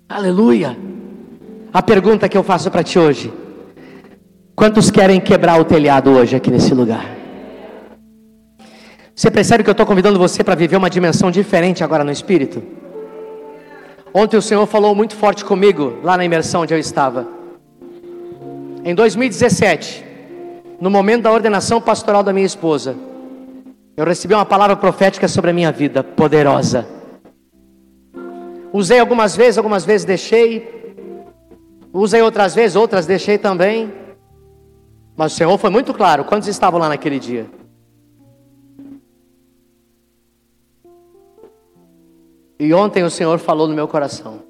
[0.09, 0.77] Aleluia.
[1.73, 3.31] A pergunta que eu faço para ti hoje:
[4.57, 7.05] Quantos querem quebrar o telhado hoje aqui nesse lugar?
[9.15, 12.80] Você percebe que eu estou convidando você para viver uma dimensão diferente agora no Espírito?
[14.13, 17.29] Ontem o Senhor falou muito forte comigo, lá na imersão onde eu estava.
[18.85, 20.05] Em 2017,
[20.81, 22.97] no momento da ordenação pastoral da minha esposa,
[23.97, 26.87] eu recebi uma palavra profética sobre a minha vida, poderosa.
[28.73, 30.97] Usei algumas vezes, algumas vezes deixei.
[31.93, 33.93] Usei outras vezes, outras deixei também.
[35.17, 36.25] Mas o Senhor foi muito claro.
[36.25, 37.47] Quantos estavam lá naquele dia?
[42.61, 44.43] E ontem o Senhor falou no meu coração.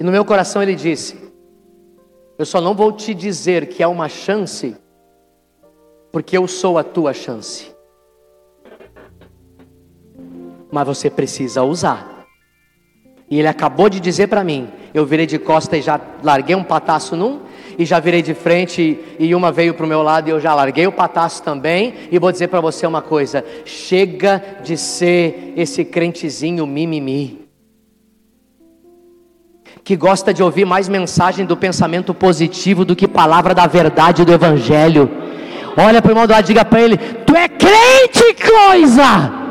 [0.00, 1.30] E no meu coração ele disse:
[2.38, 4.74] Eu só não vou te dizer que é uma chance,
[6.10, 7.70] porque eu sou a tua chance.
[10.70, 12.26] Mas você precisa usar.
[13.28, 16.64] E ele acabou de dizer para mim: eu virei de costa e já larguei um
[16.64, 17.42] pataço num,
[17.78, 20.54] e já virei de frente e uma veio para o meu lado e eu já
[20.54, 21.94] larguei o pataço também.
[22.10, 27.42] E vou dizer para você uma coisa: chega de ser esse crentezinho mimimi.
[29.84, 34.32] Que gosta de ouvir mais mensagem do pensamento positivo do que palavra da verdade do
[34.32, 35.10] Evangelho.
[35.76, 39.41] Olha para o irmão do lado e diga para ele: Tu é crente, coisa!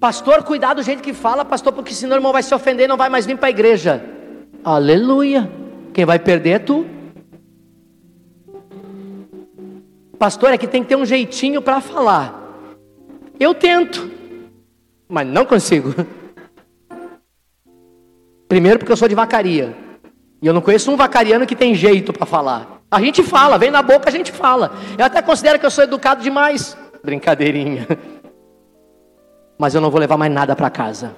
[0.00, 2.88] Pastor, cuidado do jeito que fala, pastor, porque senão o irmão vai se ofender e
[2.88, 4.02] não vai mais vir para a igreja.
[4.64, 5.52] Aleluia.
[5.92, 6.86] Quem vai perder é tu.
[10.18, 12.34] Pastor, é que tem que ter um jeitinho para falar.
[13.38, 14.10] Eu tento,
[15.06, 15.94] mas não consigo.
[18.48, 19.76] Primeiro, porque eu sou de vacaria.
[20.40, 22.80] E eu não conheço um vacariano que tem jeito para falar.
[22.90, 24.72] A gente fala, vem na boca, a gente fala.
[24.96, 26.74] Eu até considero que eu sou educado demais.
[27.04, 27.86] Brincadeirinha.
[29.60, 31.14] Mas eu não vou levar mais nada para casa.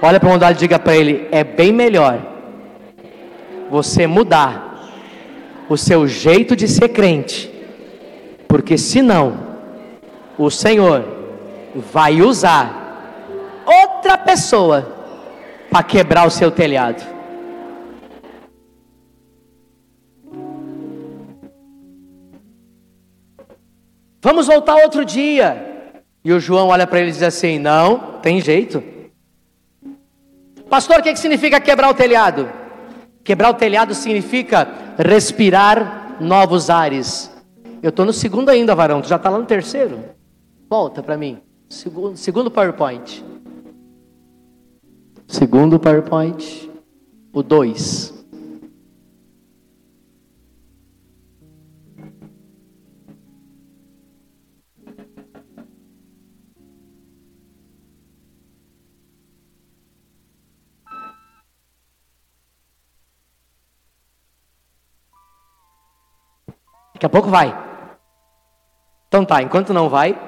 [0.00, 2.24] Olha para o lado e diga para ele: é bem melhor
[3.68, 4.88] você mudar
[5.68, 7.52] o seu jeito de ser crente,
[8.46, 9.36] porque senão
[10.38, 11.04] o Senhor
[11.92, 14.86] vai usar outra pessoa
[15.68, 17.04] para quebrar o seu telhado.
[24.22, 25.65] Vamos voltar outro dia.
[26.26, 28.82] E o João olha para ele e diz assim: Não, tem jeito.
[30.68, 32.50] Pastor, o que, que significa quebrar o telhado?
[33.22, 34.66] Quebrar o telhado significa
[34.98, 37.30] respirar novos ares.
[37.80, 39.00] Eu estou no segundo ainda, varão.
[39.00, 40.00] Tu já está lá no terceiro?
[40.68, 41.38] Volta para mim.
[41.68, 43.24] Segundo, segundo PowerPoint.
[45.28, 46.68] Segundo PowerPoint.
[47.32, 48.15] O 2.
[66.96, 67.54] Daqui a pouco vai.
[69.06, 70.18] Então tá, enquanto não vai,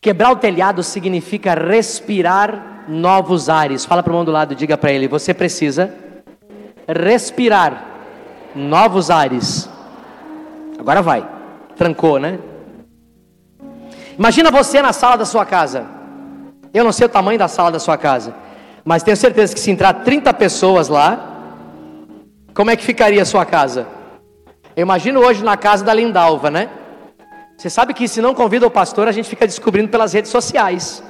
[0.00, 3.84] quebrar o telhado significa respirar novos ares.
[3.84, 5.94] Fala para o irmão do lado, diga para ele, você precisa
[6.88, 7.84] respirar
[8.56, 9.70] novos ares.
[10.80, 11.24] Agora vai.
[11.76, 12.40] Trancou, né?
[14.18, 15.86] Imagina você na sala da sua casa.
[16.74, 18.34] Eu não sei o tamanho da sala da sua casa,
[18.84, 21.54] mas tenho certeza que se entrar 30 pessoas lá,
[22.52, 23.97] como é que ficaria a sua casa?
[24.78, 26.68] Eu imagino hoje na casa da Lindalva, né?
[27.56, 31.02] Você sabe que se não convida o pastor, a gente fica descobrindo pelas redes sociais.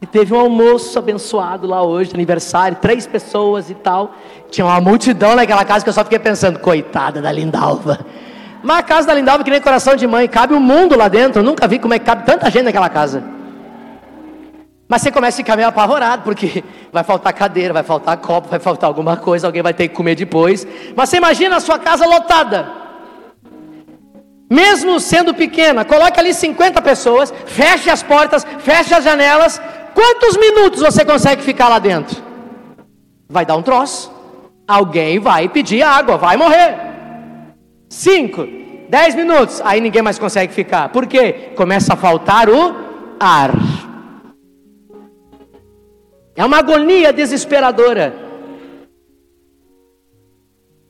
[0.00, 4.14] E teve um almoço abençoado lá hoje, aniversário, três pessoas e tal.
[4.50, 7.98] Tinha uma multidão naquela casa que eu só fiquei pensando, coitada da Lindalva.
[8.62, 11.08] Mas a casa da Lindalva que nem coração de mãe, cabe o um mundo lá
[11.08, 11.40] dentro.
[11.40, 13.22] Eu nunca vi como é que cabe tanta gente naquela casa.
[14.94, 18.60] Mas você começa a ficar meio apavorado, porque vai faltar cadeira, vai faltar copo, vai
[18.60, 20.64] faltar alguma coisa, alguém vai ter que comer depois.
[20.94, 22.70] Mas você imagina a sua casa lotada.
[24.48, 29.60] Mesmo sendo pequena, coloque ali 50 pessoas, feche as portas, feche as janelas.
[29.96, 32.22] Quantos minutos você consegue ficar lá dentro?
[33.28, 34.12] Vai dar um troço.
[34.64, 36.76] Alguém vai pedir água, vai morrer.
[37.88, 38.46] Cinco,
[38.88, 40.90] dez minutos, aí ninguém mais consegue ficar.
[40.90, 41.50] Por quê?
[41.56, 42.76] Começa a faltar o
[43.18, 43.50] ar.
[46.36, 48.14] É uma agonia desesperadora.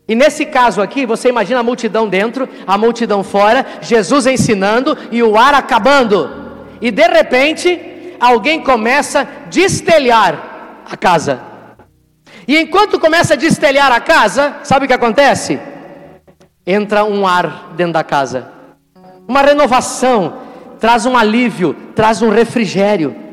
[0.06, 5.22] E nesse caso aqui, você imagina a multidão dentro, a multidão fora, Jesus ensinando e
[5.22, 6.30] o ar acabando.
[6.80, 11.40] E de repente, alguém começa a destelhar a casa.
[12.46, 15.58] E enquanto começa a destelhar a casa, sabe o que acontece?
[16.66, 18.50] Entra um ar dentro da casa.
[19.26, 20.38] Uma renovação,
[20.78, 23.23] traz um alívio, traz um refrigério.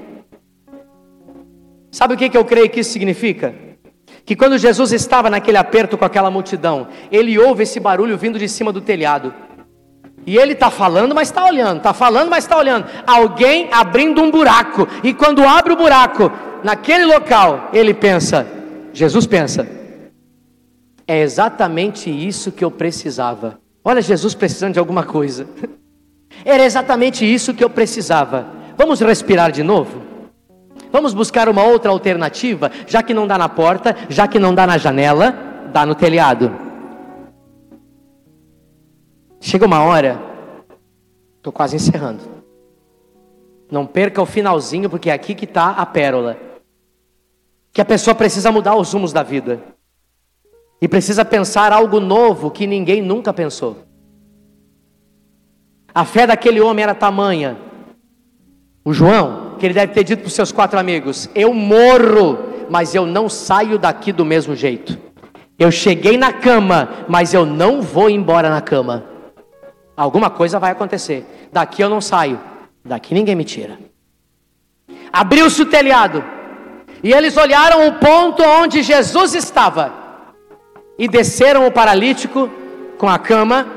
[1.91, 3.53] Sabe o que, que eu creio que isso significa?
[4.25, 8.47] Que quando Jesus estava naquele aperto com aquela multidão, ele ouve esse barulho vindo de
[8.47, 9.33] cima do telhado.
[10.25, 12.85] E ele está falando, mas está olhando, está falando, mas está olhando.
[13.05, 14.87] Alguém abrindo um buraco.
[15.03, 16.31] E quando abre o buraco,
[16.63, 18.47] naquele local, ele pensa,
[18.93, 19.67] Jesus pensa,
[21.07, 23.59] é exatamente isso que eu precisava.
[23.83, 25.47] Olha, Jesus precisando de alguma coisa.
[26.45, 28.45] Era exatamente isso que eu precisava.
[28.77, 30.10] Vamos respirar de novo?
[30.91, 34.67] Vamos buscar uma outra alternativa, já que não dá na porta, já que não dá
[34.67, 35.33] na janela,
[35.71, 36.51] dá no telhado.
[39.39, 40.19] Chega uma hora,
[41.37, 42.21] estou quase encerrando.
[43.71, 46.37] Não perca o finalzinho, porque é aqui que está a pérola.
[47.71, 49.61] Que a pessoa precisa mudar os rumos da vida.
[50.81, 53.77] E precisa pensar algo novo que ninguém nunca pensou.
[55.93, 57.57] A fé daquele homem era tamanha.
[58.83, 62.95] O João, que ele deve ter dito para os seus quatro amigos: Eu morro, mas
[62.95, 64.97] eu não saio daqui do mesmo jeito.
[65.57, 69.05] Eu cheguei na cama, mas eu não vou embora na cama.
[69.95, 71.49] Alguma coisa vai acontecer.
[71.53, 72.39] Daqui eu não saio,
[72.83, 73.77] daqui ninguém me tira.
[75.13, 76.23] Abriu-se o telhado,
[77.03, 79.93] e eles olharam o ponto onde Jesus estava,
[80.97, 82.49] e desceram o paralítico
[82.97, 83.67] com a cama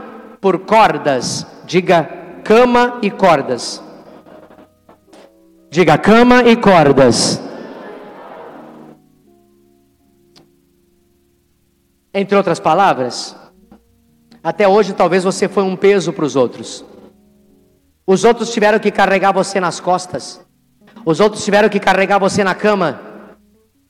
[0.40, 1.46] por cordas.
[1.66, 2.08] Diga
[2.42, 3.82] cama e cordas.
[5.74, 7.42] Diga cama e cordas.
[12.14, 13.34] Entre outras palavras,
[14.40, 16.84] até hoje talvez você foi um peso para os outros.
[18.06, 20.40] Os outros tiveram que carregar você nas costas.
[21.04, 23.00] Os outros tiveram que carregar você na cama.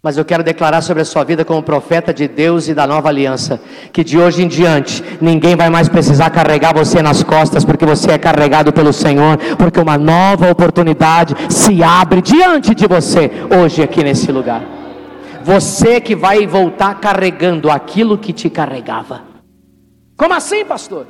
[0.04, 3.08] Mas eu quero declarar sobre a sua vida como profeta de Deus e da nova
[3.08, 3.58] aliança,
[3.90, 8.10] que de hoje em diante ninguém vai mais precisar carregar você nas costas, porque você
[8.10, 14.04] é carregado pelo Senhor, porque uma nova oportunidade se abre diante de você hoje aqui
[14.04, 14.62] nesse lugar.
[15.42, 19.22] Você que vai voltar carregando aquilo que te carregava.
[20.18, 21.06] Como assim, pastor?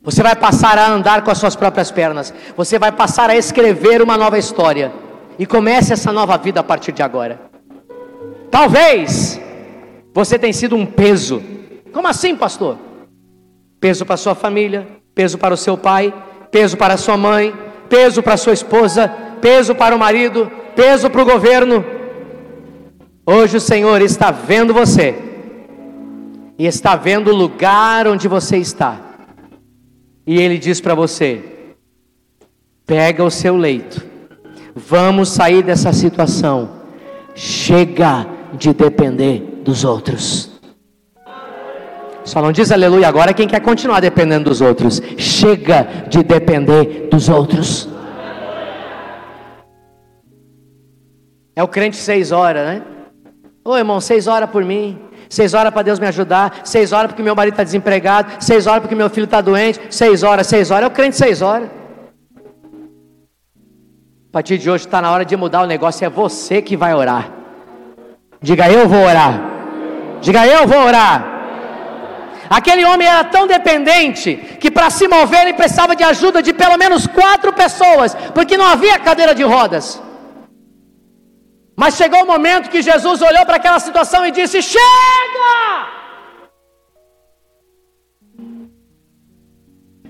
[0.00, 2.32] Você vai passar a andar com as suas próprias pernas.
[2.56, 5.01] Você vai passar a escrever uma nova história.
[5.38, 7.40] E comece essa nova vida a partir de agora.
[8.50, 9.40] Talvez
[10.12, 11.42] você tenha sido um peso.
[11.92, 12.78] Como assim, pastor?
[13.80, 16.12] Peso para sua família, peso para o seu pai,
[16.50, 17.54] peso para sua mãe,
[17.88, 19.08] peso para sua esposa,
[19.40, 21.84] peso para o marido, peso para o governo.
[23.24, 25.14] Hoje o Senhor está vendo você
[26.58, 29.00] e está vendo o lugar onde você está.
[30.26, 31.42] E Ele diz para você:
[32.86, 34.11] pega o seu leito
[34.74, 36.68] Vamos sair dessa situação.
[37.34, 40.50] Chega de depender dos outros.
[42.24, 45.02] Só não diz aleluia agora quem quer continuar dependendo dos outros.
[45.18, 47.88] Chega de depender dos outros.
[51.54, 52.82] É o crente seis horas, né?
[53.64, 54.98] Ô irmão, seis horas por mim.
[55.28, 56.60] Seis horas para Deus me ajudar.
[56.64, 58.32] Seis horas porque meu marido está desempregado.
[58.40, 59.80] Seis horas porque meu filho está doente.
[59.90, 60.84] Seis horas, seis horas.
[60.84, 61.68] É o crente seis horas.
[64.32, 66.94] A partir de hoje está na hora de mudar o negócio, é você que vai
[66.94, 67.30] orar.
[68.40, 69.34] Diga eu vou orar.
[70.22, 71.18] Diga eu vou orar.
[72.48, 76.78] Aquele homem era tão dependente que para se mover ele precisava de ajuda de pelo
[76.78, 80.02] menos quatro pessoas, porque não havia cadeira de rodas.
[81.76, 85.52] Mas chegou o momento que Jesus olhou para aquela situação e disse: Chega!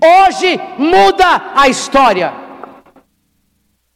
[0.01, 2.42] Hoje muda a história.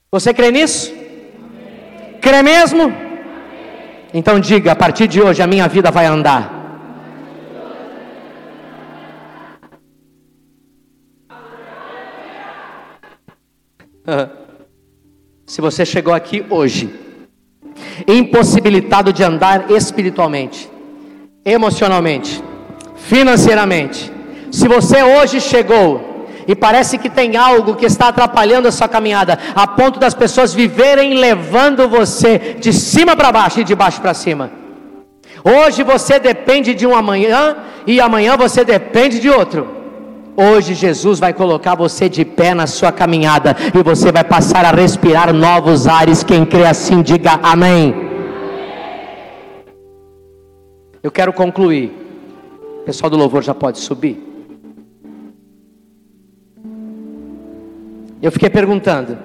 [0.10, 0.90] Você crê nisso?
[0.92, 2.20] Amém.
[2.22, 2.84] Crê mesmo?
[2.84, 2.98] Amém.
[4.14, 6.56] Então diga: a partir de hoje a minha vida vai andar.
[15.46, 16.90] Se você chegou aqui hoje,
[18.08, 20.70] impossibilitado de andar espiritualmente,
[21.44, 22.42] emocionalmente,
[22.96, 24.12] financeiramente,
[24.52, 26.07] se você hoje chegou
[26.48, 30.54] e parece que tem algo que está atrapalhando a sua caminhada, a ponto das pessoas
[30.54, 34.50] viverem levando você de cima para baixo e de baixo para cima.
[35.44, 39.76] Hoje você depende de um amanhã e amanhã você depende de outro.
[40.36, 44.72] Hoje Jesus vai colocar você de pé na sua caminhada e você vai passar a
[44.72, 46.24] respirar novos ares.
[46.24, 47.94] Quem crê assim, diga amém.
[51.02, 51.92] Eu quero concluir.
[52.82, 54.27] O pessoal do louvor já pode subir.
[58.22, 59.18] Eu fiquei perguntando,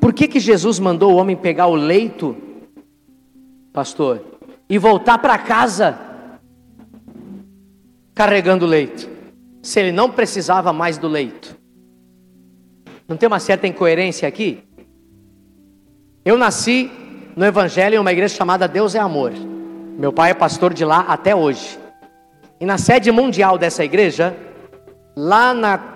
[0.00, 2.36] por que que Jesus mandou o homem pegar o leito,
[3.72, 4.22] pastor,
[4.68, 5.98] e voltar para casa
[8.14, 9.08] carregando o leito,
[9.62, 11.56] se ele não precisava mais do leito?
[13.06, 14.64] Não tem uma certa incoerência aqui?
[16.24, 16.90] Eu nasci
[17.36, 19.32] no Evangelho em uma igreja chamada Deus é Amor.
[19.98, 21.78] Meu pai é pastor de lá até hoje.
[22.58, 24.34] E na sede mundial dessa igreja,
[25.14, 25.92] lá na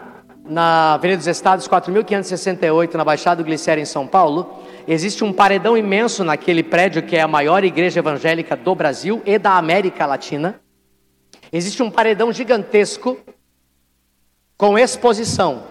[0.48, 5.76] na Avenida dos Estados, 4.568, na Baixada do Glicério, em São Paulo, existe um paredão
[5.76, 10.60] imenso naquele prédio que é a maior igreja evangélica do Brasil e da América Latina.
[11.52, 13.18] Existe um paredão gigantesco
[14.56, 15.64] com exposição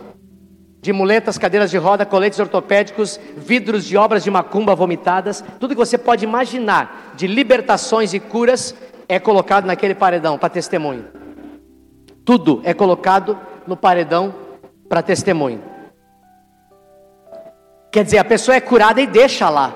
[0.81, 5.79] de muletas, cadeiras de roda, coletes ortopédicos, vidros de obras de macumba vomitadas, tudo que
[5.79, 8.75] você pode imaginar de libertações e curas
[9.09, 11.05] é colocado naquele paredão para testemunho.
[12.23, 14.44] Tudo é colocado no paredão
[14.87, 15.61] para testemunho.
[17.91, 19.73] Quer dizer, a pessoa é curada e deixa lá.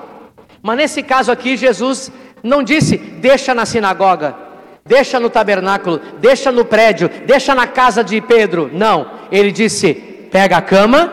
[0.62, 4.36] Mas nesse caso aqui, Jesus não disse deixa na sinagoga,
[4.84, 8.70] deixa no tabernáculo, deixa no prédio, deixa na casa de Pedro.
[8.72, 9.94] Não, ele disse:
[10.30, 11.10] pega a cama,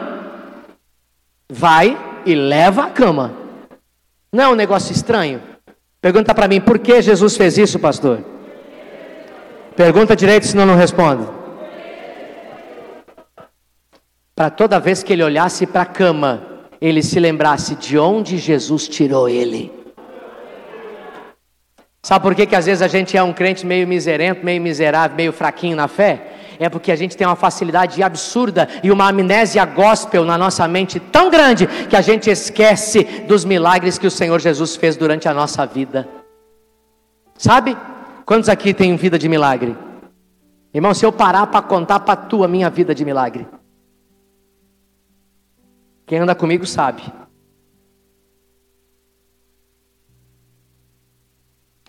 [1.50, 3.34] vai e leva a cama.
[4.32, 5.42] Não é um negócio estranho?
[6.02, 8.20] Pergunta para mim, por que Jesus fez isso, pastor?
[9.76, 11.37] Pergunta direito, senão não respondo
[14.38, 16.44] para toda vez que ele olhasse para a cama,
[16.80, 19.72] ele se lembrasse de onde Jesus tirou ele.
[22.04, 25.18] Sabe por que, que às vezes a gente é um crente meio miserento, meio miserável,
[25.18, 26.34] meio fraquinho na fé?
[26.60, 31.00] É porque a gente tem uma facilidade absurda e uma amnésia gospel na nossa mente
[31.00, 35.34] tão grande que a gente esquece dos milagres que o Senhor Jesus fez durante a
[35.34, 36.08] nossa vida.
[37.36, 37.76] Sabe?
[38.24, 39.76] Quantos aqui têm vida de milagre?
[40.72, 43.48] Irmão, se eu parar para contar para tu a minha vida de milagre,
[46.08, 47.04] quem anda comigo sabe.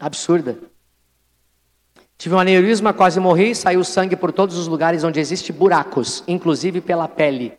[0.00, 0.58] Absurda.
[2.18, 6.80] Tive um aneurisma, quase morri, saiu sangue por todos os lugares onde existem buracos, inclusive
[6.80, 7.56] pela pele.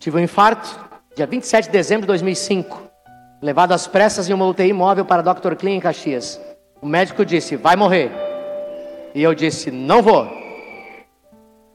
[0.00, 0.68] Tive um infarto,
[1.14, 2.90] dia 27 de dezembro de 2005,
[3.40, 5.54] levado às pressas em uma UTI móvel para Dr.
[5.54, 6.40] Clean em Caxias.
[6.82, 8.10] O médico disse: vai morrer.
[9.14, 10.26] E eu disse: não vou.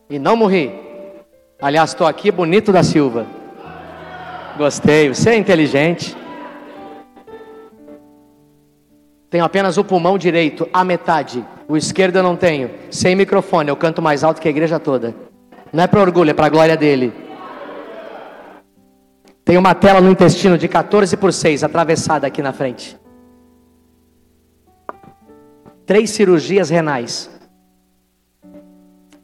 [0.09, 0.84] E não morri.
[1.61, 3.25] Aliás, estou aqui bonito da Silva.
[4.57, 6.15] Gostei, você é inteligente.
[9.29, 11.45] Tenho apenas o pulmão direito, a metade.
[11.67, 12.69] O esquerdo eu não tenho.
[12.91, 15.15] Sem microfone, eu canto mais alto que a igreja toda.
[15.71, 17.13] Não é para orgulho, é para a glória dele.
[19.43, 22.97] Tem uma tela no intestino de 14 por 6 atravessada aqui na frente.
[25.85, 27.29] Três cirurgias renais.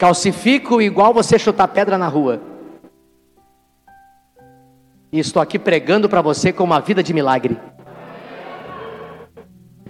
[0.02, 2.40] Calcifico igual você chutar pedra na rua.
[5.12, 7.56] E estou aqui pregando para você com uma vida de milagre.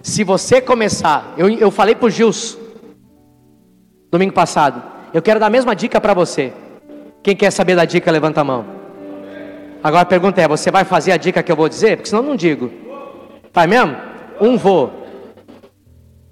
[0.03, 2.59] Se você começar, eu, eu falei para o Gils,
[4.11, 6.53] domingo passado, eu quero dar a mesma dica para você.
[7.23, 8.67] Quem quer saber da dica, levanta a mão.
[9.83, 11.97] Agora a pergunta é: você vai fazer a dica que eu vou dizer?
[11.97, 12.71] Porque senão eu não digo.
[13.51, 13.97] Vai mesmo?
[14.39, 14.93] Um vou.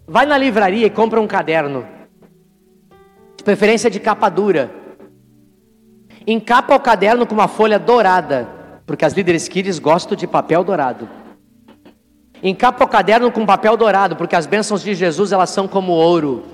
[0.07, 2.00] Vai na livraria e compra um caderno.
[3.41, 4.69] De preferência de capa dura.
[6.27, 8.47] Encapa o caderno com uma folha dourada.
[8.85, 11.09] Porque as líderes kids gostam de papel dourado.
[12.43, 14.15] Encapa o caderno com papel dourado.
[14.15, 16.45] Porque as bênçãos de Jesus elas são como ouro.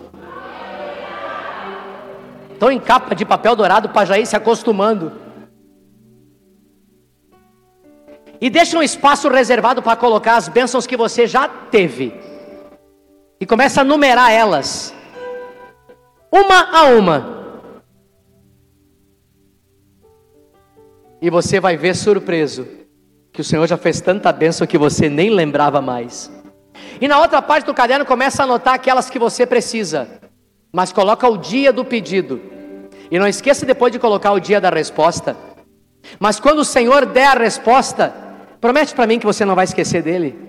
[2.56, 5.12] Então encapa de papel dourado para já ir se acostumando.
[8.40, 12.14] E deixa um espaço reservado para colocar as bênçãos que você já teve.
[13.42, 14.96] E começa a numerar elas.
[16.32, 17.38] Uma a uma.
[21.22, 22.68] E você vai ver surpreso
[23.32, 26.32] que o Senhor já fez tanta bênção que você nem lembrava mais.
[27.02, 30.08] E na outra parte do caderno começa a anotar aquelas que você precisa.
[30.72, 32.42] Mas coloca o dia do pedido.
[33.10, 35.36] E não esqueça depois de colocar o dia da resposta.
[36.20, 38.28] Mas quando o Senhor der a resposta,
[38.60, 40.47] Promete para mim que você não vai esquecer dele.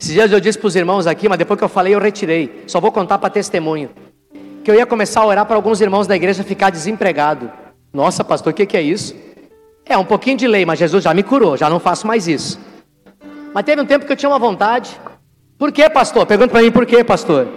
[0.00, 2.64] Esses dias eu disse para os irmãos aqui, mas depois que eu falei eu retirei.
[2.66, 3.90] Só vou contar para testemunho.
[4.62, 7.50] Que eu ia começar a orar para alguns irmãos da igreja ficar desempregado.
[7.92, 9.14] Nossa, pastor, o que, que é isso?
[9.84, 12.60] É um pouquinho de lei, mas Jesus já me curou, já não faço mais isso.
[13.52, 15.00] Mas teve um tempo que eu tinha uma vontade.
[15.58, 16.26] Por que, pastor?
[16.26, 17.48] Pergunta para mim por que, pastor?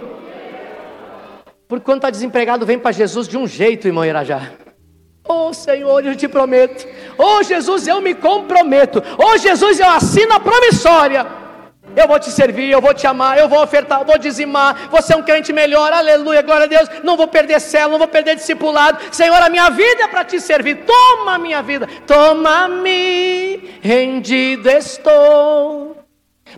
[1.68, 4.50] Porque quando está desempregado, vem para Jesus de um jeito, irmão Irajá.
[5.28, 6.86] Oh Senhor, eu te prometo.
[7.16, 9.02] Oh Jesus, eu me comprometo.
[9.16, 11.24] Oh Jesus, eu assino a promissória.
[11.96, 14.88] Eu vou te servir, eu vou te amar, eu vou ofertar, eu vou dizimar.
[14.90, 16.88] Você é um crente melhor, aleluia, glória a Deus.
[17.02, 18.98] Não vou perder célula, não vou perder discipulado.
[19.10, 20.84] Senhor, a minha vida é para te servir.
[20.86, 25.96] Toma a minha vida, toma-me, rendido estou.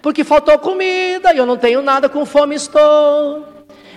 [0.03, 3.55] Porque faltou comida e eu não tenho nada, com fome estou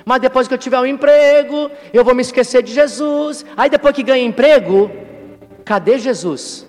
[0.07, 3.45] mas depois que eu tiver um emprego, eu vou me esquecer de Jesus.
[3.57, 4.89] Aí depois que ganha emprego,
[5.65, 6.66] cadê Jesus?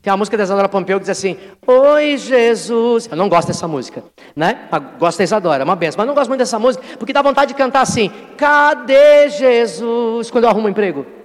[0.00, 1.36] Tem uma música da Isadora Pompeu que diz assim:
[1.66, 3.08] Oi Jesus.
[3.10, 4.68] Eu não gosto dessa música, né?
[4.98, 5.98] Gosto da Isadora, é uma benção.
[5.98, 10.30] Mas não gosto muito dessa música porque dá vontade de cantar assim: Cadê Jesus?
[10.30, 11.17] Quando eu arrumo um emprego.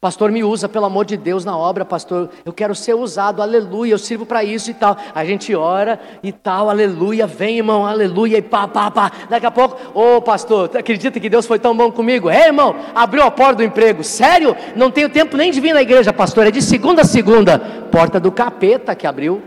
[0.00, 2.30] Pastor, me usa, pelo amor de Deus, na obra, pastor.
[2.42, 4.96] Eu quero ser usado, aleluia, eu sirvo para isso e tal.
[5.14, 9.12] A gente ora e tal, aleluia, vem, irmão, aleluia, e pá, pá, pá.
[9.28, 12.30] Daqui a pouco, ô oh, pastor, acredita que Deus foi tão bom comigo?
[12.30, 14.02] É, irmão, abriu a porta do emprego.
[14.02, 14.56] Sério?
[14.74, 17.58] Não tenho tempo nem de vir na igreja, pastor, é de segunda a segunda.
[17.92, 19.42] Porta do capeta que abriu.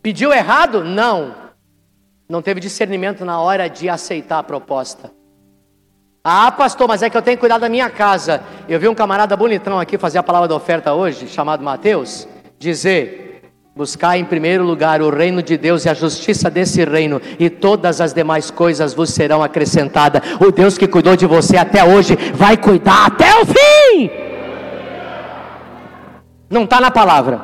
[0.00, 0.82] Pediu errado?
[0.82, 1.47] Não
[2.28, 5.10] não teve discernimento na hora de aceitar a proposta.
[6.22, 8.42] Ah, pastor, mas é que eu tenho que cuidar da minha casa.
[8.68, 13.50] Eu vi um camarada bonitão aqui fazer a palavra da oferta hoje, chamado Mateus, dizer:
[13.74, 17.98] buscar em primeiro lugar o reino de Deus e a justiça desse reino, e todas
[17.98, 20.20] as demais coisas vos serão acrescentadas.
[20.38, 24.10] O Deus que cuidou de você até hoje vai cuidar até o fim.
[26.50, 27.40] Não está na palavra.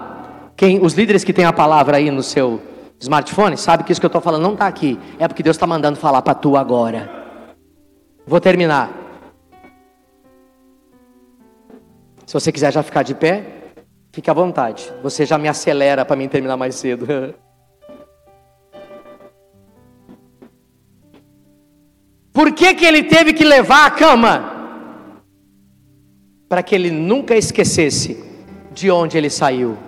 [0.55, 2.61] Quem, os líderes que têm a palavra aí no seu
[3.01, 4.99] smartphone, sabe que isso que eu estou falando não está aqui.
[5.19, 7.11] É porque Deus está mandando falar para tu agora.
[8.27, 8.91] Vou terminar.
[12.27, 13.45] Se você quiser já ficar de pé,
[14.13, 14.91] fique à vontade.
[15.03, 17.07] Você já me acelera para mim terminar mais cedo.
[22.33, 24.53] Por que, que ele teve que levar a cama?
[26.49, 28.25] Para que ele nunca esquecesse
[28.73, 29.79] de onde ele saiu.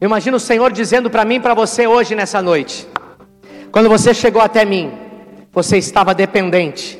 [0.00, 2.88] Imagina o Senhor dizendo para mim e para você hoje nessa noite.
[3.70, 4.90] Quando você chegou até mim,
[5.52, 6.98] você estava dependente.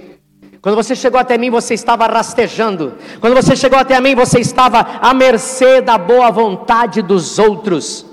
[0.61, 2.95] Quando você chegou até mim, você estava rastejando.
[3.19, 8.05] Quando você chegou até mim, você estava à mercê da boa vontade dos outros.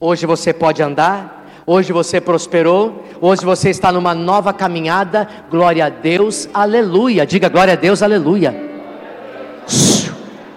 [0.00, 5.28] Hoje você pode andar, hoje você prosperou, hoje você está numa nova caminhada.
[5.50, 7.26] Glória a Deus, aleluia.
[7.26, 8.54] Diga glória a Deus, aleluia.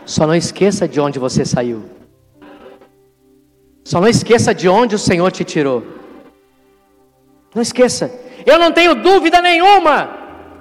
[0.05, 1.98] Só não esqueça de onde você saiu.
[3.89, 5.83] Só não esqueça de onde o Senhor te tirou.
[7.55, 8.11] Não esqueça.
[8.45, 9.95] Eu não tenho dúvida nenhuma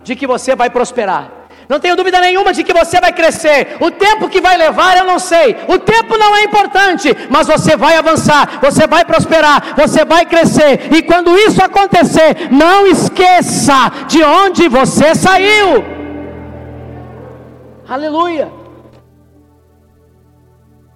[0.02, 1.30] de que você vai prosperar.
[1.68, 3.76] Não tenho dúvida nenhuma de que você vai crescer.
[3.80, 5.54] O tempo que vai levar, eu não sei.
[5.68, 10.90] O tempo não é importante, mas você vai avançar, você vai prosperar, você vai crescer.
[10.96, 15.84] E quando isso acontecer, não esqueça de onde você saiu.
[17.86, 18.50] Aleluia.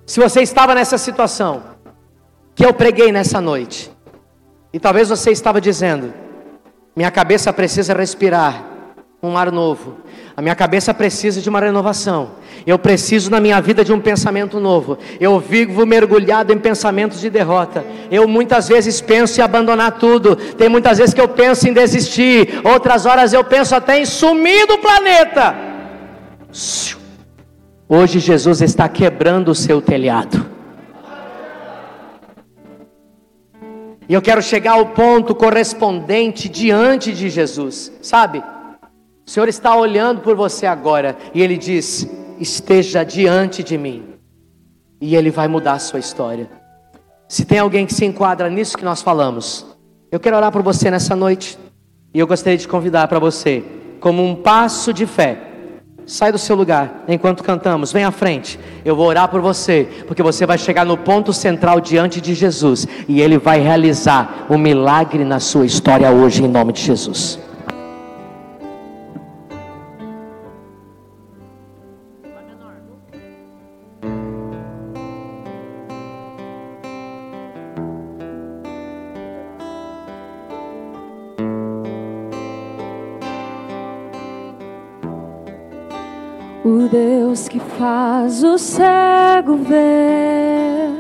[0.07, 1.72] Se você estava nessa situação,
[2.55, 3.91] que eu preguei nessa noite.
[4.73, 6.13] E talvez você estava dizendo:
[6.95, 8.65] minha cabeça precisa respirar
[9.23, 9.99] um ar novo.
[10.37, 12.33] A minha cabeça precisa de uma renovação.
[12.67, 14.99] Eu preciso na minha vida de um pensamento novo.
[15.21, 17.85] Eu vivo mergulhado em pensamentos de derrota.
[18.11, 20.35] Eu muitas vezes penso em abandonar tudo.
[20.35, 22.61] Tem muitas vezes que eu penso em desistir.
[22.65, 25.55] Outras horas eu penso até em sumir do planeta.
[27.89, 30.52] Hoje Jesus está quebrando o seu telhado.
[34.13, 38.45] E eu quero chegar ao ponto correspondente diante de Jesus, sabe?
[39.27, 42.07] O Senhor está olhando por você agora e Ele diz:
[42.39, 44.05] esteja diante de mim,
[45.01, 46.51] e Ele vai mudar a sua história.
[47.27, 49.65] Se tem alguém que se enquadra nisso que nós falamos,
[50.11, 51.59] eu quero orar por você nessa noite,
[52.13, 53.65] e eu gostaria de convidar para você,
[53.99, 55.52] como um passo de fé,
[56.07, 58.59] Sai do seu lugar enquanto cantamos, vem à frente.
[58.85, 62.87] Eu vou orar por você, porque você vai chegar no ponto central diante de Jesus
[63.09, 67.39] e ele vai realizar um milagre na sua história hoje em nome de Jesus.
[87.33, 90.91] Deus que faz o cego ver.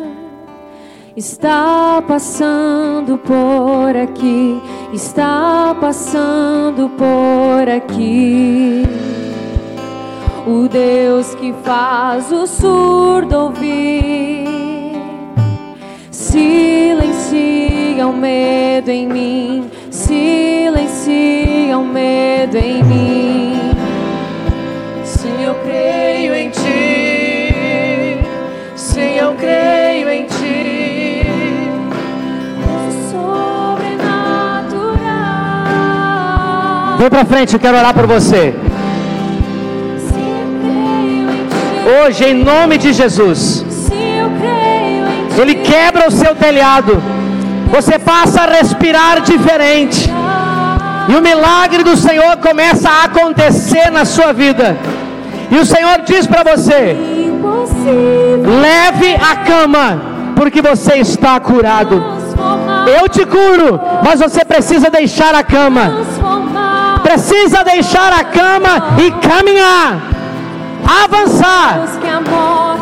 [1.14, 4.59] Está passando por aqui,
[4.95, 8.83] está passando por aqui.
[10.47, 14.49] O Deus que faz o surdo ouvir,
[16.11, 23.11] silencia o medo em mim, silencia o medo em mim
[37.03, 38.55] Vem para frente, eu quero orar por você.
[41.94, 43.64] Hoje, em nome de Jesus.
[45.36, 47.03] Ele quebra o seu telhado.
[47.72, 50.09] Você passa a respirar diferente.
[51.09, 54.76] E o milagre do Senhor começa a acontecer na sua vida.
[55.50, 56.96] E o Senhor diz para você:
[58.62, 60.00] leve a cama,
[60.36, 62.00] porque você está curado.
[62.96, 65.84] Eu te curo, mas você precisa deixar a cama.
[67.12, 70.00] Precisa deixar a cama e caminhar.
[71.04, 71.82] Avançar.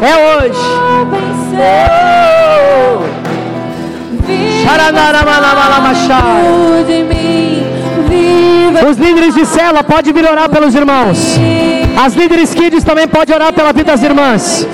[0.01, 0.57] É hoje.
[8.89, 11.37] Os líderes de cela pode vir orar pelos irmãos.
[12.01, 14.65] As líderes kids também pode orar pela vida das irmãs.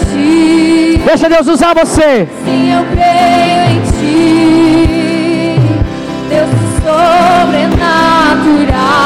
[1.03, 2.29] Deixa Deus usar você.
[2.45, 5.57] Sim, eu creio em ti.
[6.29, 6.51] Deus
[6.85, 9.06] sobrenatural.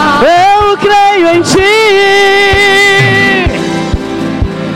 [1.40, 1.56] Em ti.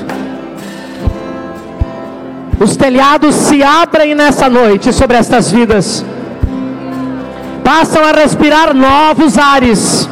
[2.62, 6.04] Os telhados se abrem nessa noite sobre estas vidas.
[7.64, 10.06] Passam a respirar novos ares.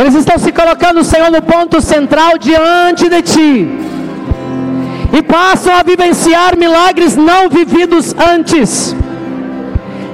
[0.00, 3.68] Eles estão se colocando, Senhor, no ponto central diante de Ti.
[5.18, 8.96] E passam a vivenciar milagres não vividos antes.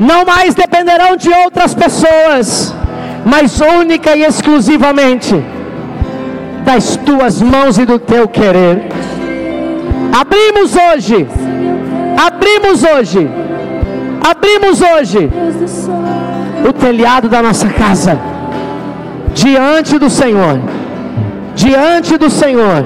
[0.00, 2.74] Não mais dependerão de outras pessoas,
[3.24, 5.42] mas única e exclusivamente
[6.64, 8.88] das tuas mãos e do teu querer.
[10.12, 11.26] Abrimos hoje,
[12.26, 13.28] abrimos hoje,
[14.22, 15.30] abrimos hoje
[16.68, 18.18] o telhado da nossa casa
[19.34, 20.60] diante do Senhor,
[21.54, 22.84] diante do Senhor,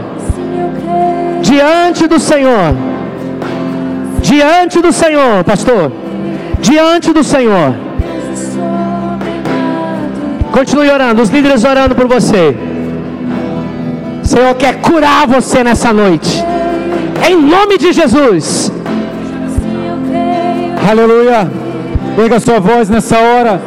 [1.43, 2.75] diante do Senhor,
[4.23, 5.93] diante do Senhor, pastor,
[6.61, 7.75] diante do Senhor.
[10.57, 12.57] Continue orando, os líderes orando por você.
[14.23, 16.43] O Senhor quer curar você nessa noite,
[17.29, 18.73] em nome de Jesus.
[20.91, 21.51] Aleluia.
[22.17, 23.61] Pega a sua voz nessa hora.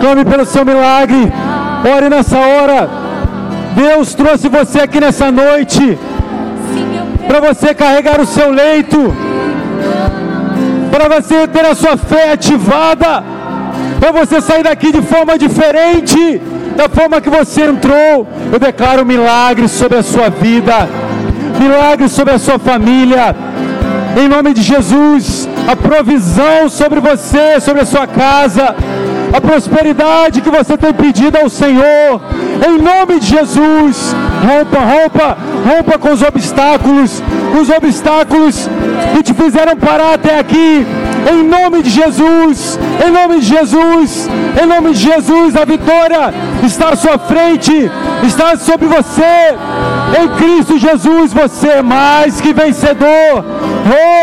[0.00, 1.32] Clame pelo seu milagre.
[1.96, 2.90] Ore nessa hora.
[3.74, 5.98] Deus trouxe você aqui nessa noite
[7.26, 9.14] para você carregar o seu leito,
[10.90, 13.24] para você ter a sua fé ativada,
[13.98, 16.40] para você sair daqui de forma diferente
[16.76, 18.26] da forma que você entrou.
[18.52, 20.88] Eu declaro milagres sobre a sua vida,
[21.58, 23.34] milagres sobre a sua família,
[24.18, 28.74] em nome de Jesus, a provisão sobre você, sobre a sua casa,
[29.32, 32.20] a prosperidade que você tem pedido ao Senhor,
[32.66, 34.14] em nome de Jesus,
[34.48, 35.38] rompa, rompa,
[35.68, 37.22] rompa com os obstáculos,
[37.60, 38.68] os obstáculos
[39.14, 40.86] que te fizeram parar até aqui,
[41.30, 44.30] em nome de Jesus, em nome de Jesus,
[44.62, 46.32] em nome de Jesus, a vitória
[46.64, 47.90] está à sua frente,
[48.22, 49.56] está sobre você,
[50.20, 53.44] em Cristo Jesus, você é mais que vencedor.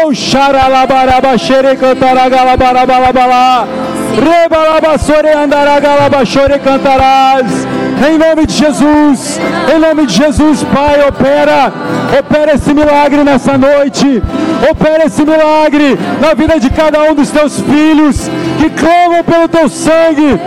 [0.06, 3.68] Oh, xaralabaraba, xerecantaragalabarabalabalá.
[4.14, 7.66] Rebalabassore andaragalabaxore cantarás.
[8.06, 9.39] Em nome de Jesus,
[9.74, 11.72] em nome de Jesus, Pai, opera,
[12.20, 14.22] opera esse milagre nessa noite,
[14.70, 18.30] opera esse milagre na vida de cada um dos teus filhos
[18.60, 20.38] que clamam pelo teu sangue,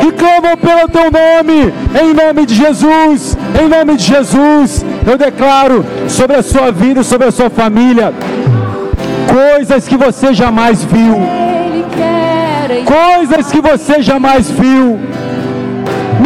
[0.00, 5.84] que clamam pelo teu nome, em nome de Jesus, em nome de Jesus, eu declaro
[6.08, 8.12] sobre a sua vida, sobre a sua família,
[9.28, 11.14] coisas que você jamais viu,
[12.84, 14.98] coisas que você jamais viu,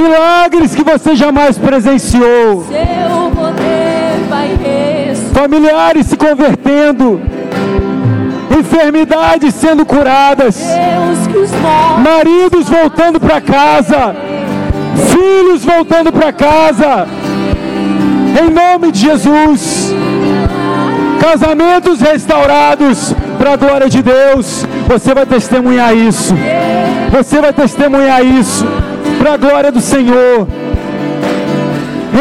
[0.01, 4.57] milagres que você jamais presenciou, seu poder vai
[5.35, 7.21] familiares se convertendo,
[8.59, 10.57] enfermidades sendo curadas,
[12.03, 14.15] maridos voltando para casa,
[15.13, 17.09] filhos voltando para casa,
[18.41, 19.93] em nome de Jesus,
[21.21, 24.65] casamentos restaurados para a glória de Deus.
[24.89, 26.35] Você vai testemunhar isso,
[27.11, 28.65] você vai testemunhar isso
[29.19, 30.47] para a glória do Senhor,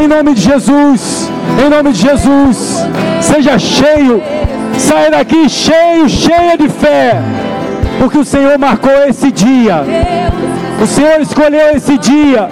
[0.02, 1.30] em nome de Jesus,
[1.64, 2.86] em nome de Jesus,
[3.22, 4.22] seja cheio,
[4.78, 7.22] saia daqui cheio, cheia de fé,
[8.00, 9.84] porque o Senhor marcou esse dia.
[10.82, 12.48] O Senhor escolheu esse dia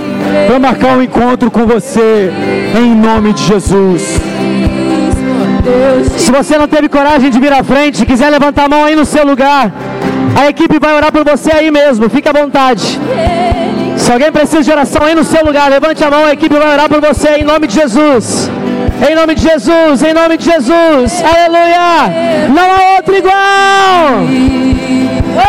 [0.47, 2.31] para marcar um encontro com você,
[2.79, 4.19] em nome de Jesus.
[6.17, 9.05] Se você não teve coragem de vir à frente, quiser levantar a mão aí no
[9.05, 9.71] seu lugar,
[10.39, 12.99] a equipe vai orar por você aí mesmo, fique à vontade.
[14.05, 16.73] Se alguém precisa de oração aí no seu lugar, levante a mão, a equipe vai
[16.73, 18.51] orar por você em nome de Jesus.
[19.09, 22.47] Em nome de Jesus, em nome de Jesus, aleluia!
[22.49, 23.33] Não há outro igual!
[25.41, 25.45] Oh,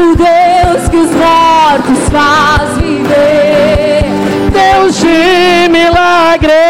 [0.00, 4.04] o Deus que os mortos faz viver.
[4.52, 6.63] Deus de milagres,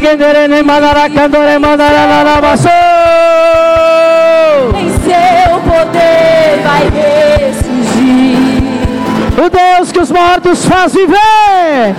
[0.00, 2.68] há Teregenderene mandaracandore mandaralabaçô.
[4.78, 8.38] em seu poder vai ressurgir.
[9.36, 11.94] O Deus que os mortos faz viver.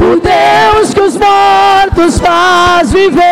[0.00, 3.22] O Deus que os mortos faz viver.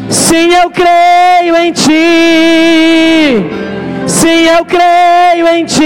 [0.09, 3.45] Sim, eu creio em ti.
[4.07, 5.83] Sim, eu creio em ti.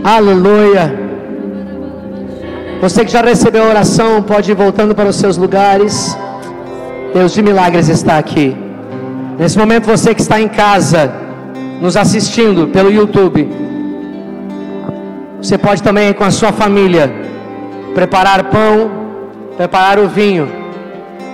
[0.05, 0.95] Aleluia.
[2.83, 6.15] Você que já recebeu a oração, pode ir voltando para os seus lugares.
[7.15, 8.55] Deus de milagres está aqui.
[9.39, 11.11] Nesse momento, você que está em casa,
[11.81, 13.49] nos assistindo pelo YouTube,
[15.41, 17.11] você pode também com a sua família
[17.95, 18.91] preparar pão,
[19.57, 20.47] preparar o vinho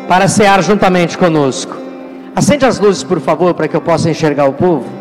[0.07, 1.77] para cear juntamente conosco.
[2.37, 5.00] Acende as luzes, por favor, para que eu possa enxergar o povo.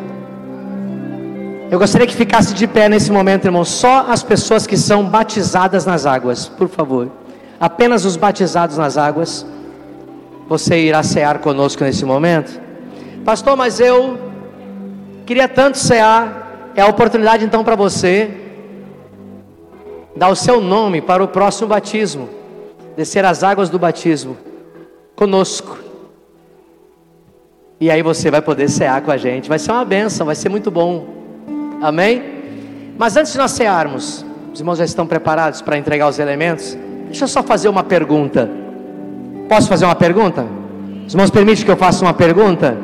[1.72, 5.86] Eu gostaria que ficasse de pé nesse momento, irmão, só as pessoas que são batizadas
[5.86, 7.12] nas águas, por favor.
[7.60, 9.46] Apenas os batizados nas águas.
[10.48, 12.60] Você irá cear conosco nesse momento.
[13.24, 14.18] Pastor, mas eu
[15.28, 16.72] queria tanto cear.
[16.76, 18.32] É a oportunidade então para você
[20.16, 22.30] dar o seu nome para o próximo batismo,
[22.98, 24.36] descer as águas do batismo
[25.16, 25.78] conosco.
[27.80, 29.48] E aí você vai poder cear com a gente.
[29.48, 31.19] Vai ser uma benção, vai ser muito bom.
[31.82, 32.22] Amém?
[32.98, 36.78] Mas antes de nós cearmos, os irmãos já estão preparados para entregar os elementos?
[37.06, 38.50] Deixa eu só fazer uma pergunta.
[39.48, 40.46] Posso fazer uma pergunta?
[41.08, 42.78] Os irmãos permitem que eu faça uma pergunta?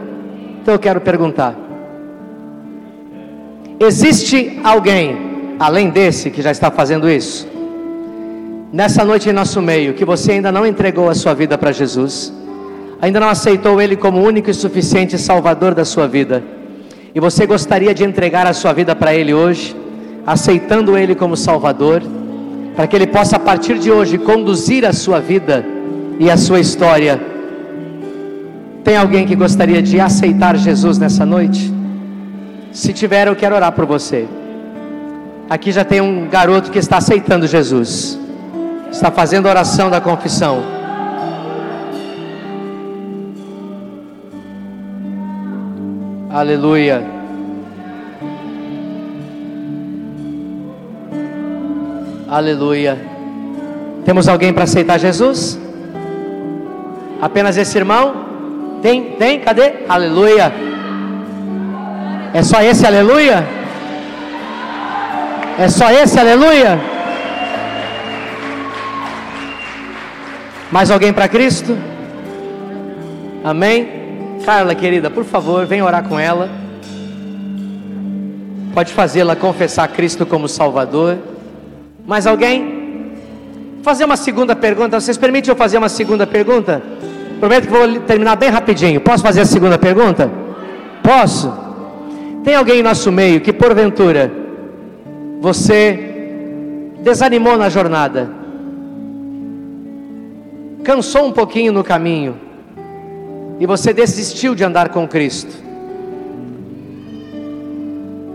[0.61, 1.55] Então eu quero perguntar:
[3.79, 7.55] Existe alguém, além desse, que já está fazendo isso?
[8.75, 12.33] nessa noite em nosso meio, que você ainda não entregou a sua vida para Jesus,
[13.01, 16.43] ainda não aceitou Ele como único e suficiente Salvador da sua vida,
[17.15, 19.75] e você gostaria de entregar a sua vida para Ele hoje,
[20.27, 22.03] aceitando Ele como Salvador,
[22.75, 25.65] para que Ele possa a partir de hoje conduzir a sua vida
[26.19, 27.19] e a sua história.
[28.83, 31.73] Tem alguém que gostaria de aceitar Jesus nessa noite?
[32.73, 34.27] Se tiver, eu quero orar por você.
[35.49, 38.19] Aqui já tem um garoto que está aceitando Jesus
[38.95, 40.74] está fazendo a oração da confissão.
[46.35, 47.01] Aleluia.
[52.27, 52.97] Aleluia.
[54.03, 55.57] Temos alguém para aceitar Jesus?
[57.21, 58.25] Apenas esse irmão?
[58.81, 59.11] Tem?
[59.11, 59.39] Tem?
[59.39, 59.85] Cadê?
[59.87, 60.51] Aleluia.
[62.33, 63.47] É só esse aleluia?
[65.57, 66.77] É só esse aleluia?
[70.69, 71.77] Mais alguém para Cristo?
[73.41, 74.04] Amém?
[74.43, 76.49] Carla, querida, por favor, vem orar com ela.
[78.73, 81.17] Pode fazê-la confessar Cristo como Salvador.
[82.05, 83.13] Mais alguém?
[83.81, 84.99] Fazer uma segunda pergunta.
[84.99, 86.81] Vocês permitem eu fazer uma segunda pergunta?
[87.39, 88.99] Prometo que vou terminar bem rapidinho.
[88.99, 90.29] Posso fazer a segunda pergunta?
[91.01, 91.53] Posso?
[92.43, 94.31] Tem alguém em nosso meio que porventura
[95.39, 98.45] você desanimou na jornada?
[100.85, 102.39] cansou um pouquinho no caminho
[103.59, 105.63] e você desistiu de andar com Cristo.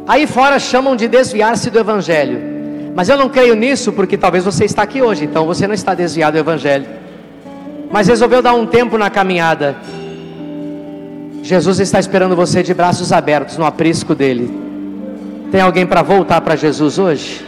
[0.07, 2.41] Aí fora chamam de desviar-se do Evangelho,
[2.95, 5.95] mas eu não creio nisso porque talvez você está aqui hoje, então você não está
[5.95, 6.87] desviado do Evangelho,
[7.91, 9.77] mas resolveu dar um tempo na caminhada.
[11.43, 14.51] Jesus está esperando você de braços abertos no aprisco dele.
[15.51, 17.45] Tem alguém para voltar para Jesus hoje?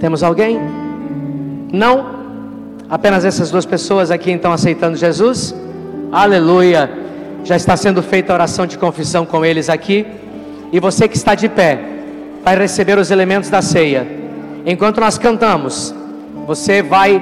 [0.00, 0.58] Temos alguém?
[1.72, 2.21] Não?
[2.92, 5.54] Apenas essas duas pessoas aqui então aceitando Jesus?
[6.12, 6.90] Aleluia!
[7.42, 10.06] Já está sendo feita a oração de confissão com eles aqui.
[10.70, 11.80] E você que está de pé,
[12.44, 14.06] vai receber os elementos da ceia.
[14.66, 15.94] Enquanto nós cantamos,
[16.46, 17.18] você vai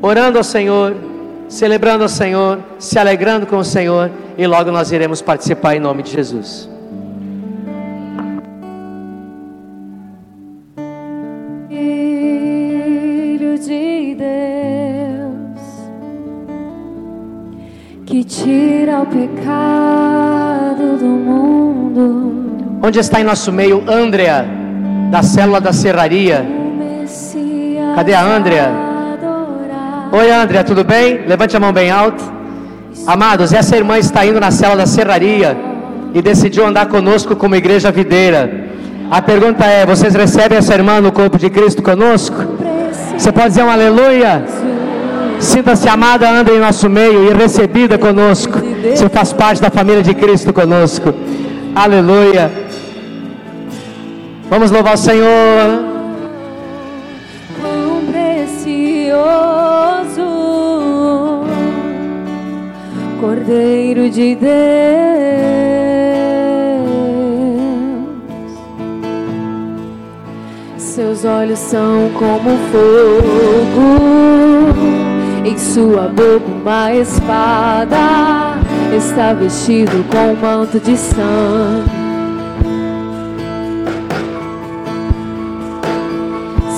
[0.00, 0.94] orando ao Senhor,
[1.48, 6.04] celebrando ao Senhor, se alegrando com o Senhor, e logo nós iremos participar em nome
[6.04, 6.68] de Jesus.
[18.32, 22.80] Tira o pecado do mundo.
[22.82, 24.46] Onde está em nosso meio Andrea,
[25.10, 26.44] da célula da serraria?
[27.94, 28.70] Cadê a Andrea?
[30.10, 31.26] Oi, Andrea, tudo bem?
[31.26, 32.22] Levante a mão bem alto.
[33.06, 35.56] Amados, essa irmã está indo na célula da serraria
[36.14, 38.68] e decidiu andar conosco como igreja videira.
[39.10, 42.71] A pergunta é: vocês recebem essa irmã no corpo de Cristo conosco?
[43.16, 44.44] Você pode dizer um aleluia?
[45.38, 48.58] Sinta-se amada, anda em nosso meio e recebida conosco.
[48.94, 51.12] Você faz parte da família de Cristo conosco.
[51.74, 52.50] Aleluia.
[54.48, 55.84] Vamos louvar o Senhor.
[57.60, 58.66] Quão precioso,
[63.20, 65.91] Cordeiro de Deus.
[70.94, 73.96] Seus olhos são como fogo
[75.42, 78.58] Em sua boca uma espada,
[78.94, 81.90] está vestido com um manto de sangue.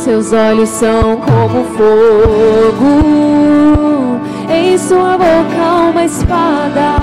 [0.05, 3.01] Seus olhos são como fogo,
[4.49, 6.99] em sua boca uma espada,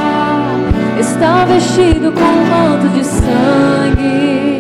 [0.97, 4.50] está vestido com um manto de sangue.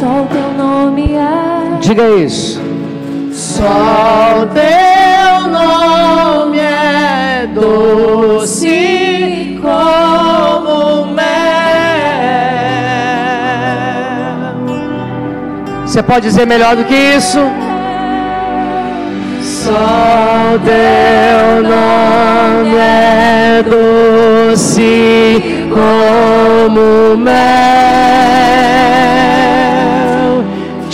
[0.00, 1.78] Só o teu nome é.
[1.78, 2.58] Diga isso.
[3.34, 8.78] Só o teu nome é doce
[9.60, 11.26] como mel.
[15.84, 17.40] Você pode dizer melhor do que isso?
[19.42, 27.60] Só o teu nome é doce como mel.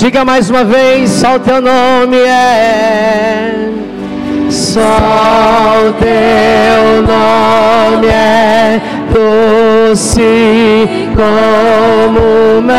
[0.06, 3.70] Diga mais uma vez, só o teu nome é.
[4.48, 4.80] Só
[5.84, 8.80] o teu nome é
[9.12, 10.86] doce
[11.16, 12.76] como mel.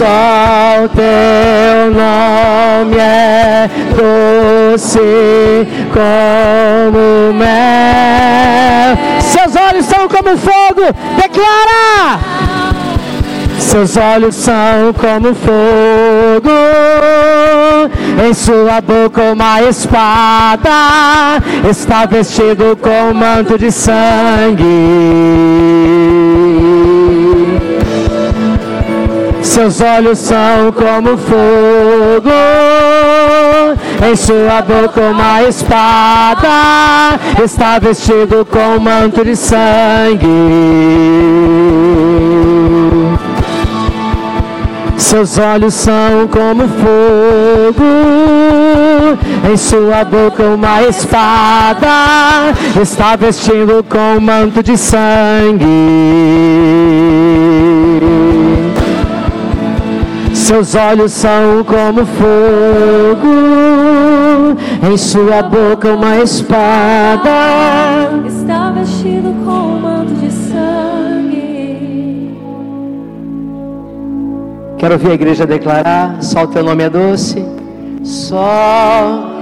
[0.00, 8.96] Só o teu nome é doce como mel.
[9.20, 10.90] Seus olhos são como fogo.
[11.20, 12.18] Declara!
[13.58, 16.50] Seus olhos são como fogo,
[18.26, 24.64] em sua boca uma espada, está vestido com manto de sangue.
[29.50, 32.30] Seus olhos são como fogo,
[34.08, 40.28] em sua boca uma espada, está vestido com manto de sangue.
[44.96, 47.84] Seus olhos são como fogo,
[49.52, 55.66] em sua boca uma espada, está vestido com manto de sangue.
[60.50, 63.28] Seus olhos são como fogo,
[64.82, 67.30] em sua boca uma espada.
[68.26, 71.56] Está vestido com um manto de sangue.
[74.76, 77.46] Quero ouvir a igreja declarar: só o teu nome é doce.
[78.02, 79.39] Só.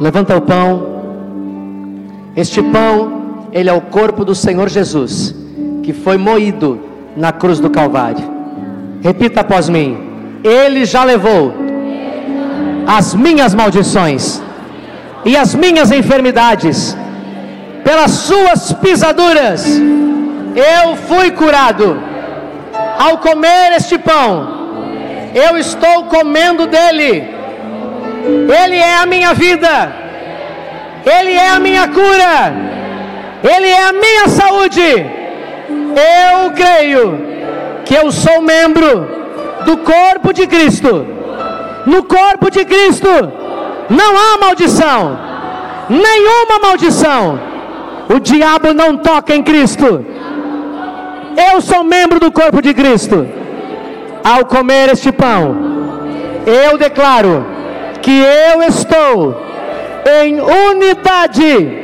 [0.00, 1.02] Levanta o pão.
[2.34, 5.34] Este pão, ele é o corpo do Senhor Jesus,
[5.82, 6.80] que foi moído
[7.14, 8.24] na cruz do Calvário.
[9.02, 9.98] Repita após mim:
[10.42, 11.52] Ele já levou
[12.86, 14.42] as minhas maldições
[15.22, 16.96] e as minhas enfermidades,
[17.84, 19.66] pelas suas pisaduras,
[20.56, 22.00] eu fui curado.
[22.98, 24.70] Ao comer este pão,
[25.34, 27.39] eu estou comendo dele.
[28.62, 29.92] Ele é a minha vida,
[31.04, 32.52] Ele é a minha cura,
[33.42, 35.06] Ele é a minha saúde.
[35.70, 37.18] Eu creio
[37.84, 39.08] que eu sou membro
[39.64, 41.06] do corpo de Cristo.
[41.86, 43.08] No corpo de Cristo
[43.88, 45.18] não há maldição,
[45.88, 47.40] nenhuma maldição.
[48.14, 50.04] O diabo não toca em Cristo.
[51.52, 53.26] Eu sou membro do corpo de Cristo.
[54.22, 55.56] Ao comer este pão,
[56.44, 57.46] eu declaro
[58.02, 59.42] que eu estou
[60.22, 61.78] em unidade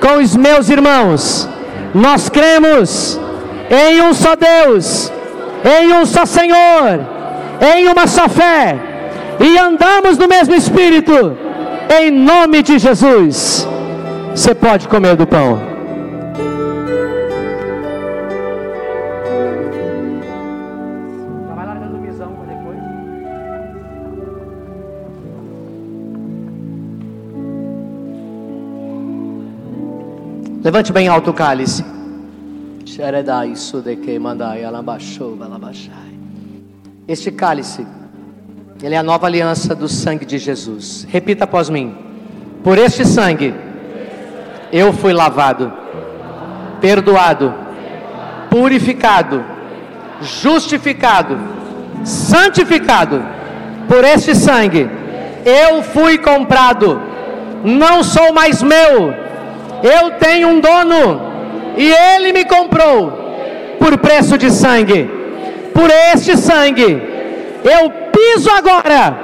[0.00, 1.48] com os meus irmãos.
[1.94, 3.20] Nós cremos
[3.70, 5.12] em um só Deus,
[5.64, 7.00] em um só Senhor,
[7.74, 8.76] em uma só fé
[9.40, 11.36] e andamos no mesmo Espírito,
[12.00, 13.66] em nome de Jesus.
[14.34, 15.71] Você pode comer do pão.
[30.64, 31.84] Levante bem alto o cálice.
[37.08, 37.84] Este cálice,
[38.80, 41.04] ele é a nova aliança do sangue de Jesus.
[41.10, 41.96] Repita após mim.
[42.62, 43.52] Por este sangue,
[44.72, 45.72] eu fui lavado,
[46.80, 47.52] perdoado,
[48.48, 49.44] purificado,
[50.20, 51.36] justificado,
[52.04, 53.20] santificado.
[53.88, 54.88] Por este sangue,
[55.44, 57.02] eu fui comprado.
[57.64, 59.21] Não sou mais meu.
[59.82, 61.32] Eu tenho um dono
[61.76, 63.12] e ele me comprou
[63.78, 65.10] por preço de sangue.
[65.74, 67.02] Por este sangue,
[67.64, 69.18] eu piso agora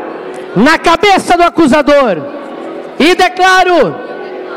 [0.56, 2.16] na cabeça do acusador
[2.98, 3.94] e declaro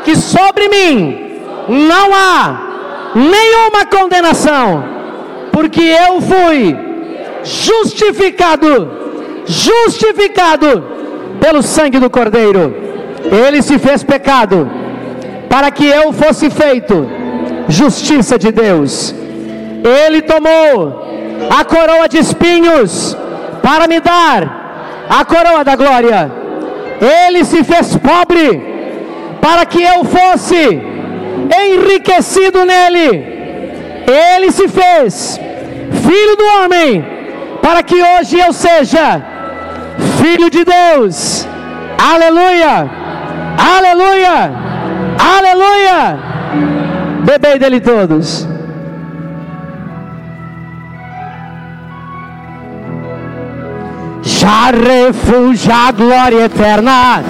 [0.04, 4.84] que sobre mim não há nenhuma condenação,
[5.52, 6.76] porque eu fui
[7.44, 8.90] justificado,
[9.46, 10.84] justificado
[11.40, 12.74] pelo sangue do Cordeiro.
[13.46, 14.81] Ele se fez pecado
[15.52, 16.96] para que eu fosse feito
[17.68, 19.14] justiça de Deus.
[20.02, 20.72] Ele tomou
[21.58, 23.14] a coroa de espinhos
[23.66, 24.40] para me dar
[25.18, 26.20] a coroa da glória.
[27.26, 28.48] Ele se fez pobre
[29.42, 30.62] para que eu fosse
[31.64, 33.08] enriquecido nele.
[34.34, 35.38] Ele se fez
[36.06, 37.04] filho do homem
[37.60, 39.22] para que hoje eu seja
[40.18, 41.46] filho de Deus.
[42.10, 42.90] Aleluia!
[43.76, 44.71] Aleluia!
[45.22, 46.18] Aleluia!
[47.24, 48.48] Bebei dele todos.
[54.22, 57.22] Já refúgio a glória eterna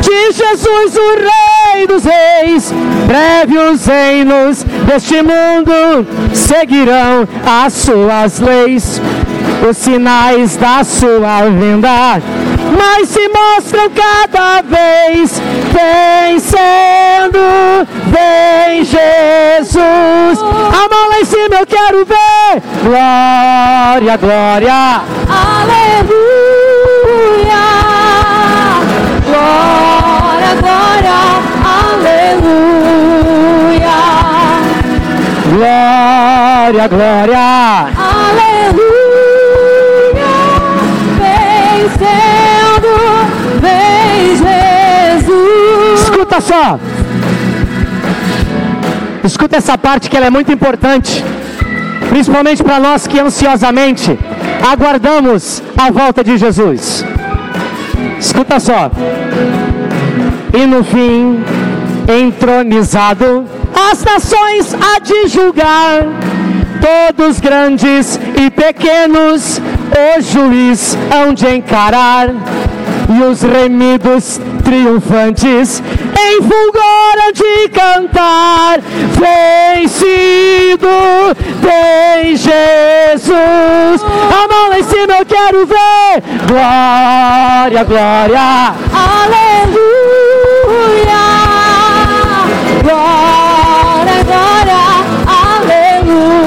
[0.00, 2.72] de Jesus, o Rei dos Reis.
[3.06, 9.00] Breve os reinos deste mundo seguirão as suas leis,
[9.68, 12.22] os sinais da sua vinda
[12.76, 15.40] mas se mostram cada vez
[15.72, 17.38] vencendo.
[18.06, 22.62] Vem Jesus, a mão lá em cima eu quero ver.
[22.82, 26.46] Glória, glória, Aleluia.
[29.26, 31.18] Glória, glória,
[31.84, 32.86] aleluia.
[35.52, 38.05] glória, glória.
[46.56, 46.78] Só.
[49.24, 51.24] Escuta essa parte que ela é muito importante,
[52.08, 54.18] principalmente para nós que ansiosamente
[54.72, 57.04] aguardamos a volta de Jesus.
[58.18, 58.90] Escuta só.
[60.54, 61.44] E no fim,
[62.08, 63.44] entronizado,
[63.90, 66.06] as nações há de julgar,
[66.80, 69.60] todos grandes e pequenos,
[70.06, 72.30] o juiz hão de encarar
[73.08, 75.82] e os remidos triunfantes
[76.18, 78.80] em fulgor de cantar
[79.12, 80.88] vencido
[81.62, 84.02] tem Jesus.
[84.02, 86.22] A mão em cima eu quero ver.
[86.48, 88.74] Glória, glória.
[88.92, 90.06] Aleluia.
[92.82, 94.82] Glória, glória,
[96.06, 96.46] aleluia.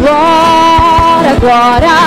[0.00, 2.03] Glória, glória,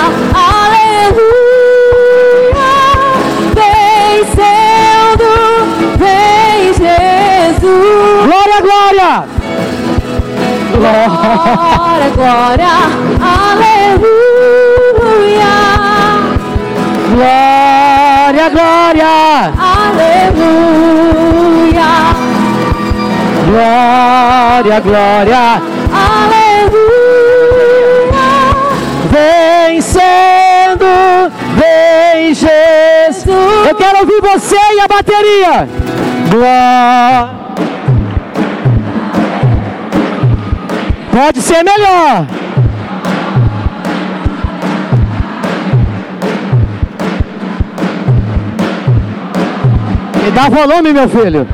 [11.08, 12.68] Glória, glória,
[13.48, 14.28] aleluia.
[17.14, 19.08] glória, glória
[19.88, 20.98] Aleluia.
[23.46, 25.62] glória, glória
[25.94, 27.08] Aleluia.
[29.10, 30.90] vencendo,
[31.56, 33.66] vem Jesus.
[33.66, 35.68] Eu quero ouvir você e a bateria.
[36.30, 37.37] Glória.
[41.18, 42.26] Pode ser melhor.
[50.22, 51.44] Me dá volume, meu filho.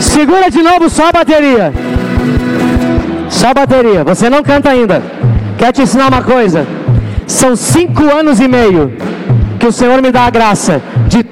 [0.00, 1.72] Segura de novo só a bateria.
[3.28, 4.04] Só a bateria.
[4.04, 5.02] Você não canta ainda.
[5.58, 6.64] Quero te ensinar uma coisa.
[7.26, 8.92] São cinco anos e meio
[9.58, 10.80] que o Senhor me dá a graça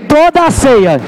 [0.08, 1.00] toda a ceia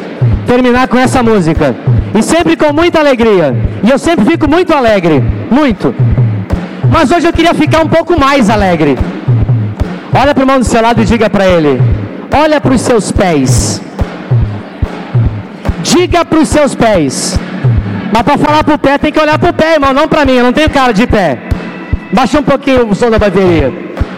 [0.47, 1.75] terminar com essa música.
[2.15, 3.55] E sempre com muita alegria.
[3.83, 5.23] E eu sempre fico muito alegre.
[5.51, 5.95] Muito.
[6.91, 8.97] Mas hoje eu queria ficar um pouco mais alegre.
[10.15, 11.81] Olha para o irmão do seu lado e diga para ele:
[12.33, 13.81] Olha para os seus pés.
[15.83, 17.39] Diga para os seus pés.
[18.13, 20.25] Mas para falar para o pé tem que olhar para o pé, irmão, não para
[20.25, 20.33] mim.
[20.33, 21.39] Eu não tenho cara de pé.
[22.13, 23.73] Baixa um pouquinho o som da bateria.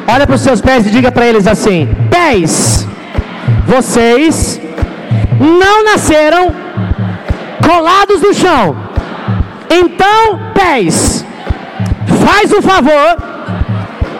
[0.06, 2.86] Olha para os seus pés e diga para eles assim: Pés,
[3.66, 4.60] vocês
[5.40, 6.52] não nasceram
[7.66, 8.76] colados no chão.
[9.70, 11.24] Então, pés,
[12.26, 13.16] faz o favor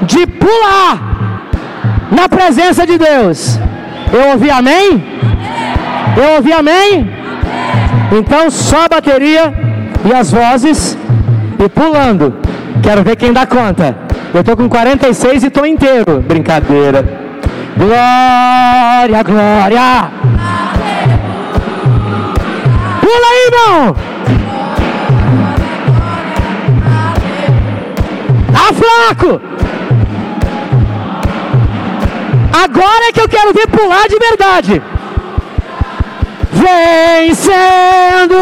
[0.03, 1.45] de pular
[2.11, 3.59] na presença de Deus.
[4.13, 5.05] Eu ouvi amém?
[6.17, 7.11] Eu ouvi amém?
[8.13, 9.55] Então só a bateria
[10.05, 10.97] e as vozes
[11.59, 12.35] e pulando.
[12.83, 13.97] Quero ver quem dá conta.
[14.33, 16.21] Eu tô com 46 e tô inteiro.
[16.27, 17.05] Brincadeira.
[17.77, 20.20] Glória, glória.
[23.11, 23.97] Pula aí, irmão.
[28.53, 29.31] Tá fraco.
[32.53, 34.81] Agora é que eu quero ver pular de verdade.
[36.53, 38.37] Vencendo,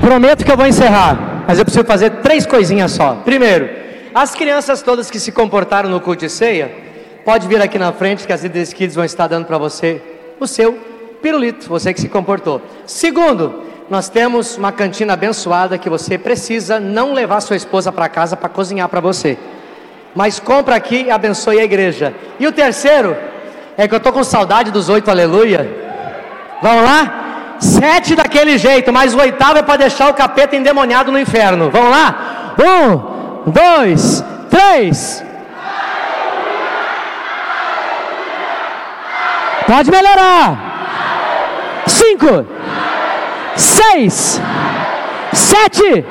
[0.01, 3.15] Prometo que eu vou encerrar, mas eu preciso fazer três coisinhas só.
[3.25, 3.71] Primeiro,
[4.13, 6.75] as crianças todas que se comportaram no culto de ceia,
[7.25, 10.03] pode vir aqui na frente que as líderes kids vão estar dando para você
[10.41, 10.77] o seu
[11.23, 12.61] pirulito, você que se comportou.
[12.87, 18.37] Segundo, nós temos uma cantina abençoada que você precisa não levar sua esposa para casa
[18.37, 19.39] para cozinhar para você.
[20.15, 22.15] Mas compra aqui e abençoe a igreja.
[22.39, 23.17] E o terceiro,
[23.77, 25.69] é que eu estou com saudade dos oito aleluia.
[26.61, 27.57] Vamos lá?
[27.59, 31.71] Sete daquele jeito, mas o oitavo é para deixar o capeta endemoniado no inferno.
[31.71, 32.55] Vamos lá?
[32.59, 35.25] Um, dois, três.
[39.67, 41.85] Pode melhorar.
[41.87, 42.47] Cinco,
[43.57, 44.41] seis,
[45.33, 46.05] sete.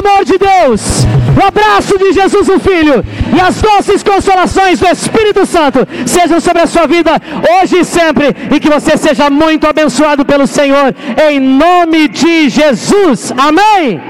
[0.00, 1.06] Amor de Deus,
[1.38, 3.04] o abraço de Jesus o Filho
[3.36, 7.12] e as doces consolações do Espírito Santo sejam sobre a sua vida
[7.52, 10.94] hoje e sempre e que você seja muito abençoado pelo Senhor
[11.28, 13.32] em nome de Jesus.
[13.36, 14.00] Amém.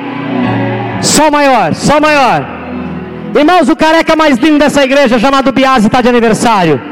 [1.02, 2.47] Só maior, só maior.
[3.35, 6.90] Irmãos, o careca mais lindo dessa igreja, chamado Biase, está de aniversário.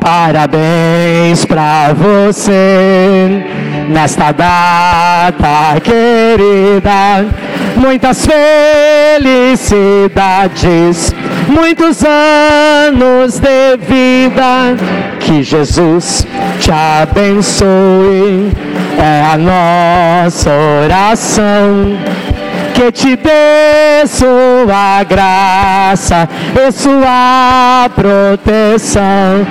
[0.00, 3.44] Parabéns para você
[3.88, 7.26] nesta data querida.
[7.76, 8.26] Muitas
[9.18, 11.14] felicidades,
[11.48, 14.76] muitos anos de vida.
[15.20, 16.26] Que Jesus
[16.60, 18.52] te abençoe,
[18.98, 20.50] é a nossa
[20.84, 21.98] oração
[22.78, 29.44] que te dê sua graça e sua proteção.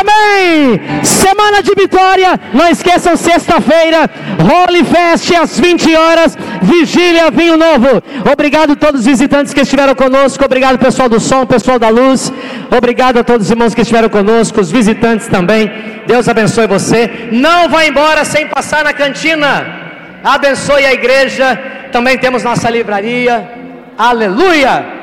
[0.00, 0.80] Amém!
[1.02, 4.08] Semana de vitória, não esqueçam, sexta-feira,
[4.40, 8.02] Holy Fest às 20 horas, vigília, vinho novo.
[8.32, 12.32] Obrigado a todos os visitantes que estiveram conosco, obrigado pessoal do som, pessoal da luz,
[12.74, 15.70] obrigado a todos os irmãos que estiveram conosco, os visitantes também.
[16.06, 17.28] Deus abençoe você.
[17.30, 19.89] Não vá embora sem passar na cantina.
[20.22, 21.58] Abençoe a igreja
[21.90, 23.50] também temos nossa livraria.
[23.96, 25.00] Aleluia!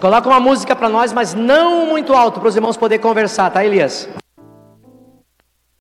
[0.00, 3.64] Coloca uma música para nós, mas não muito alto, para os irmãos poderem conversar, tá,
[3.64, 4.08] Elias?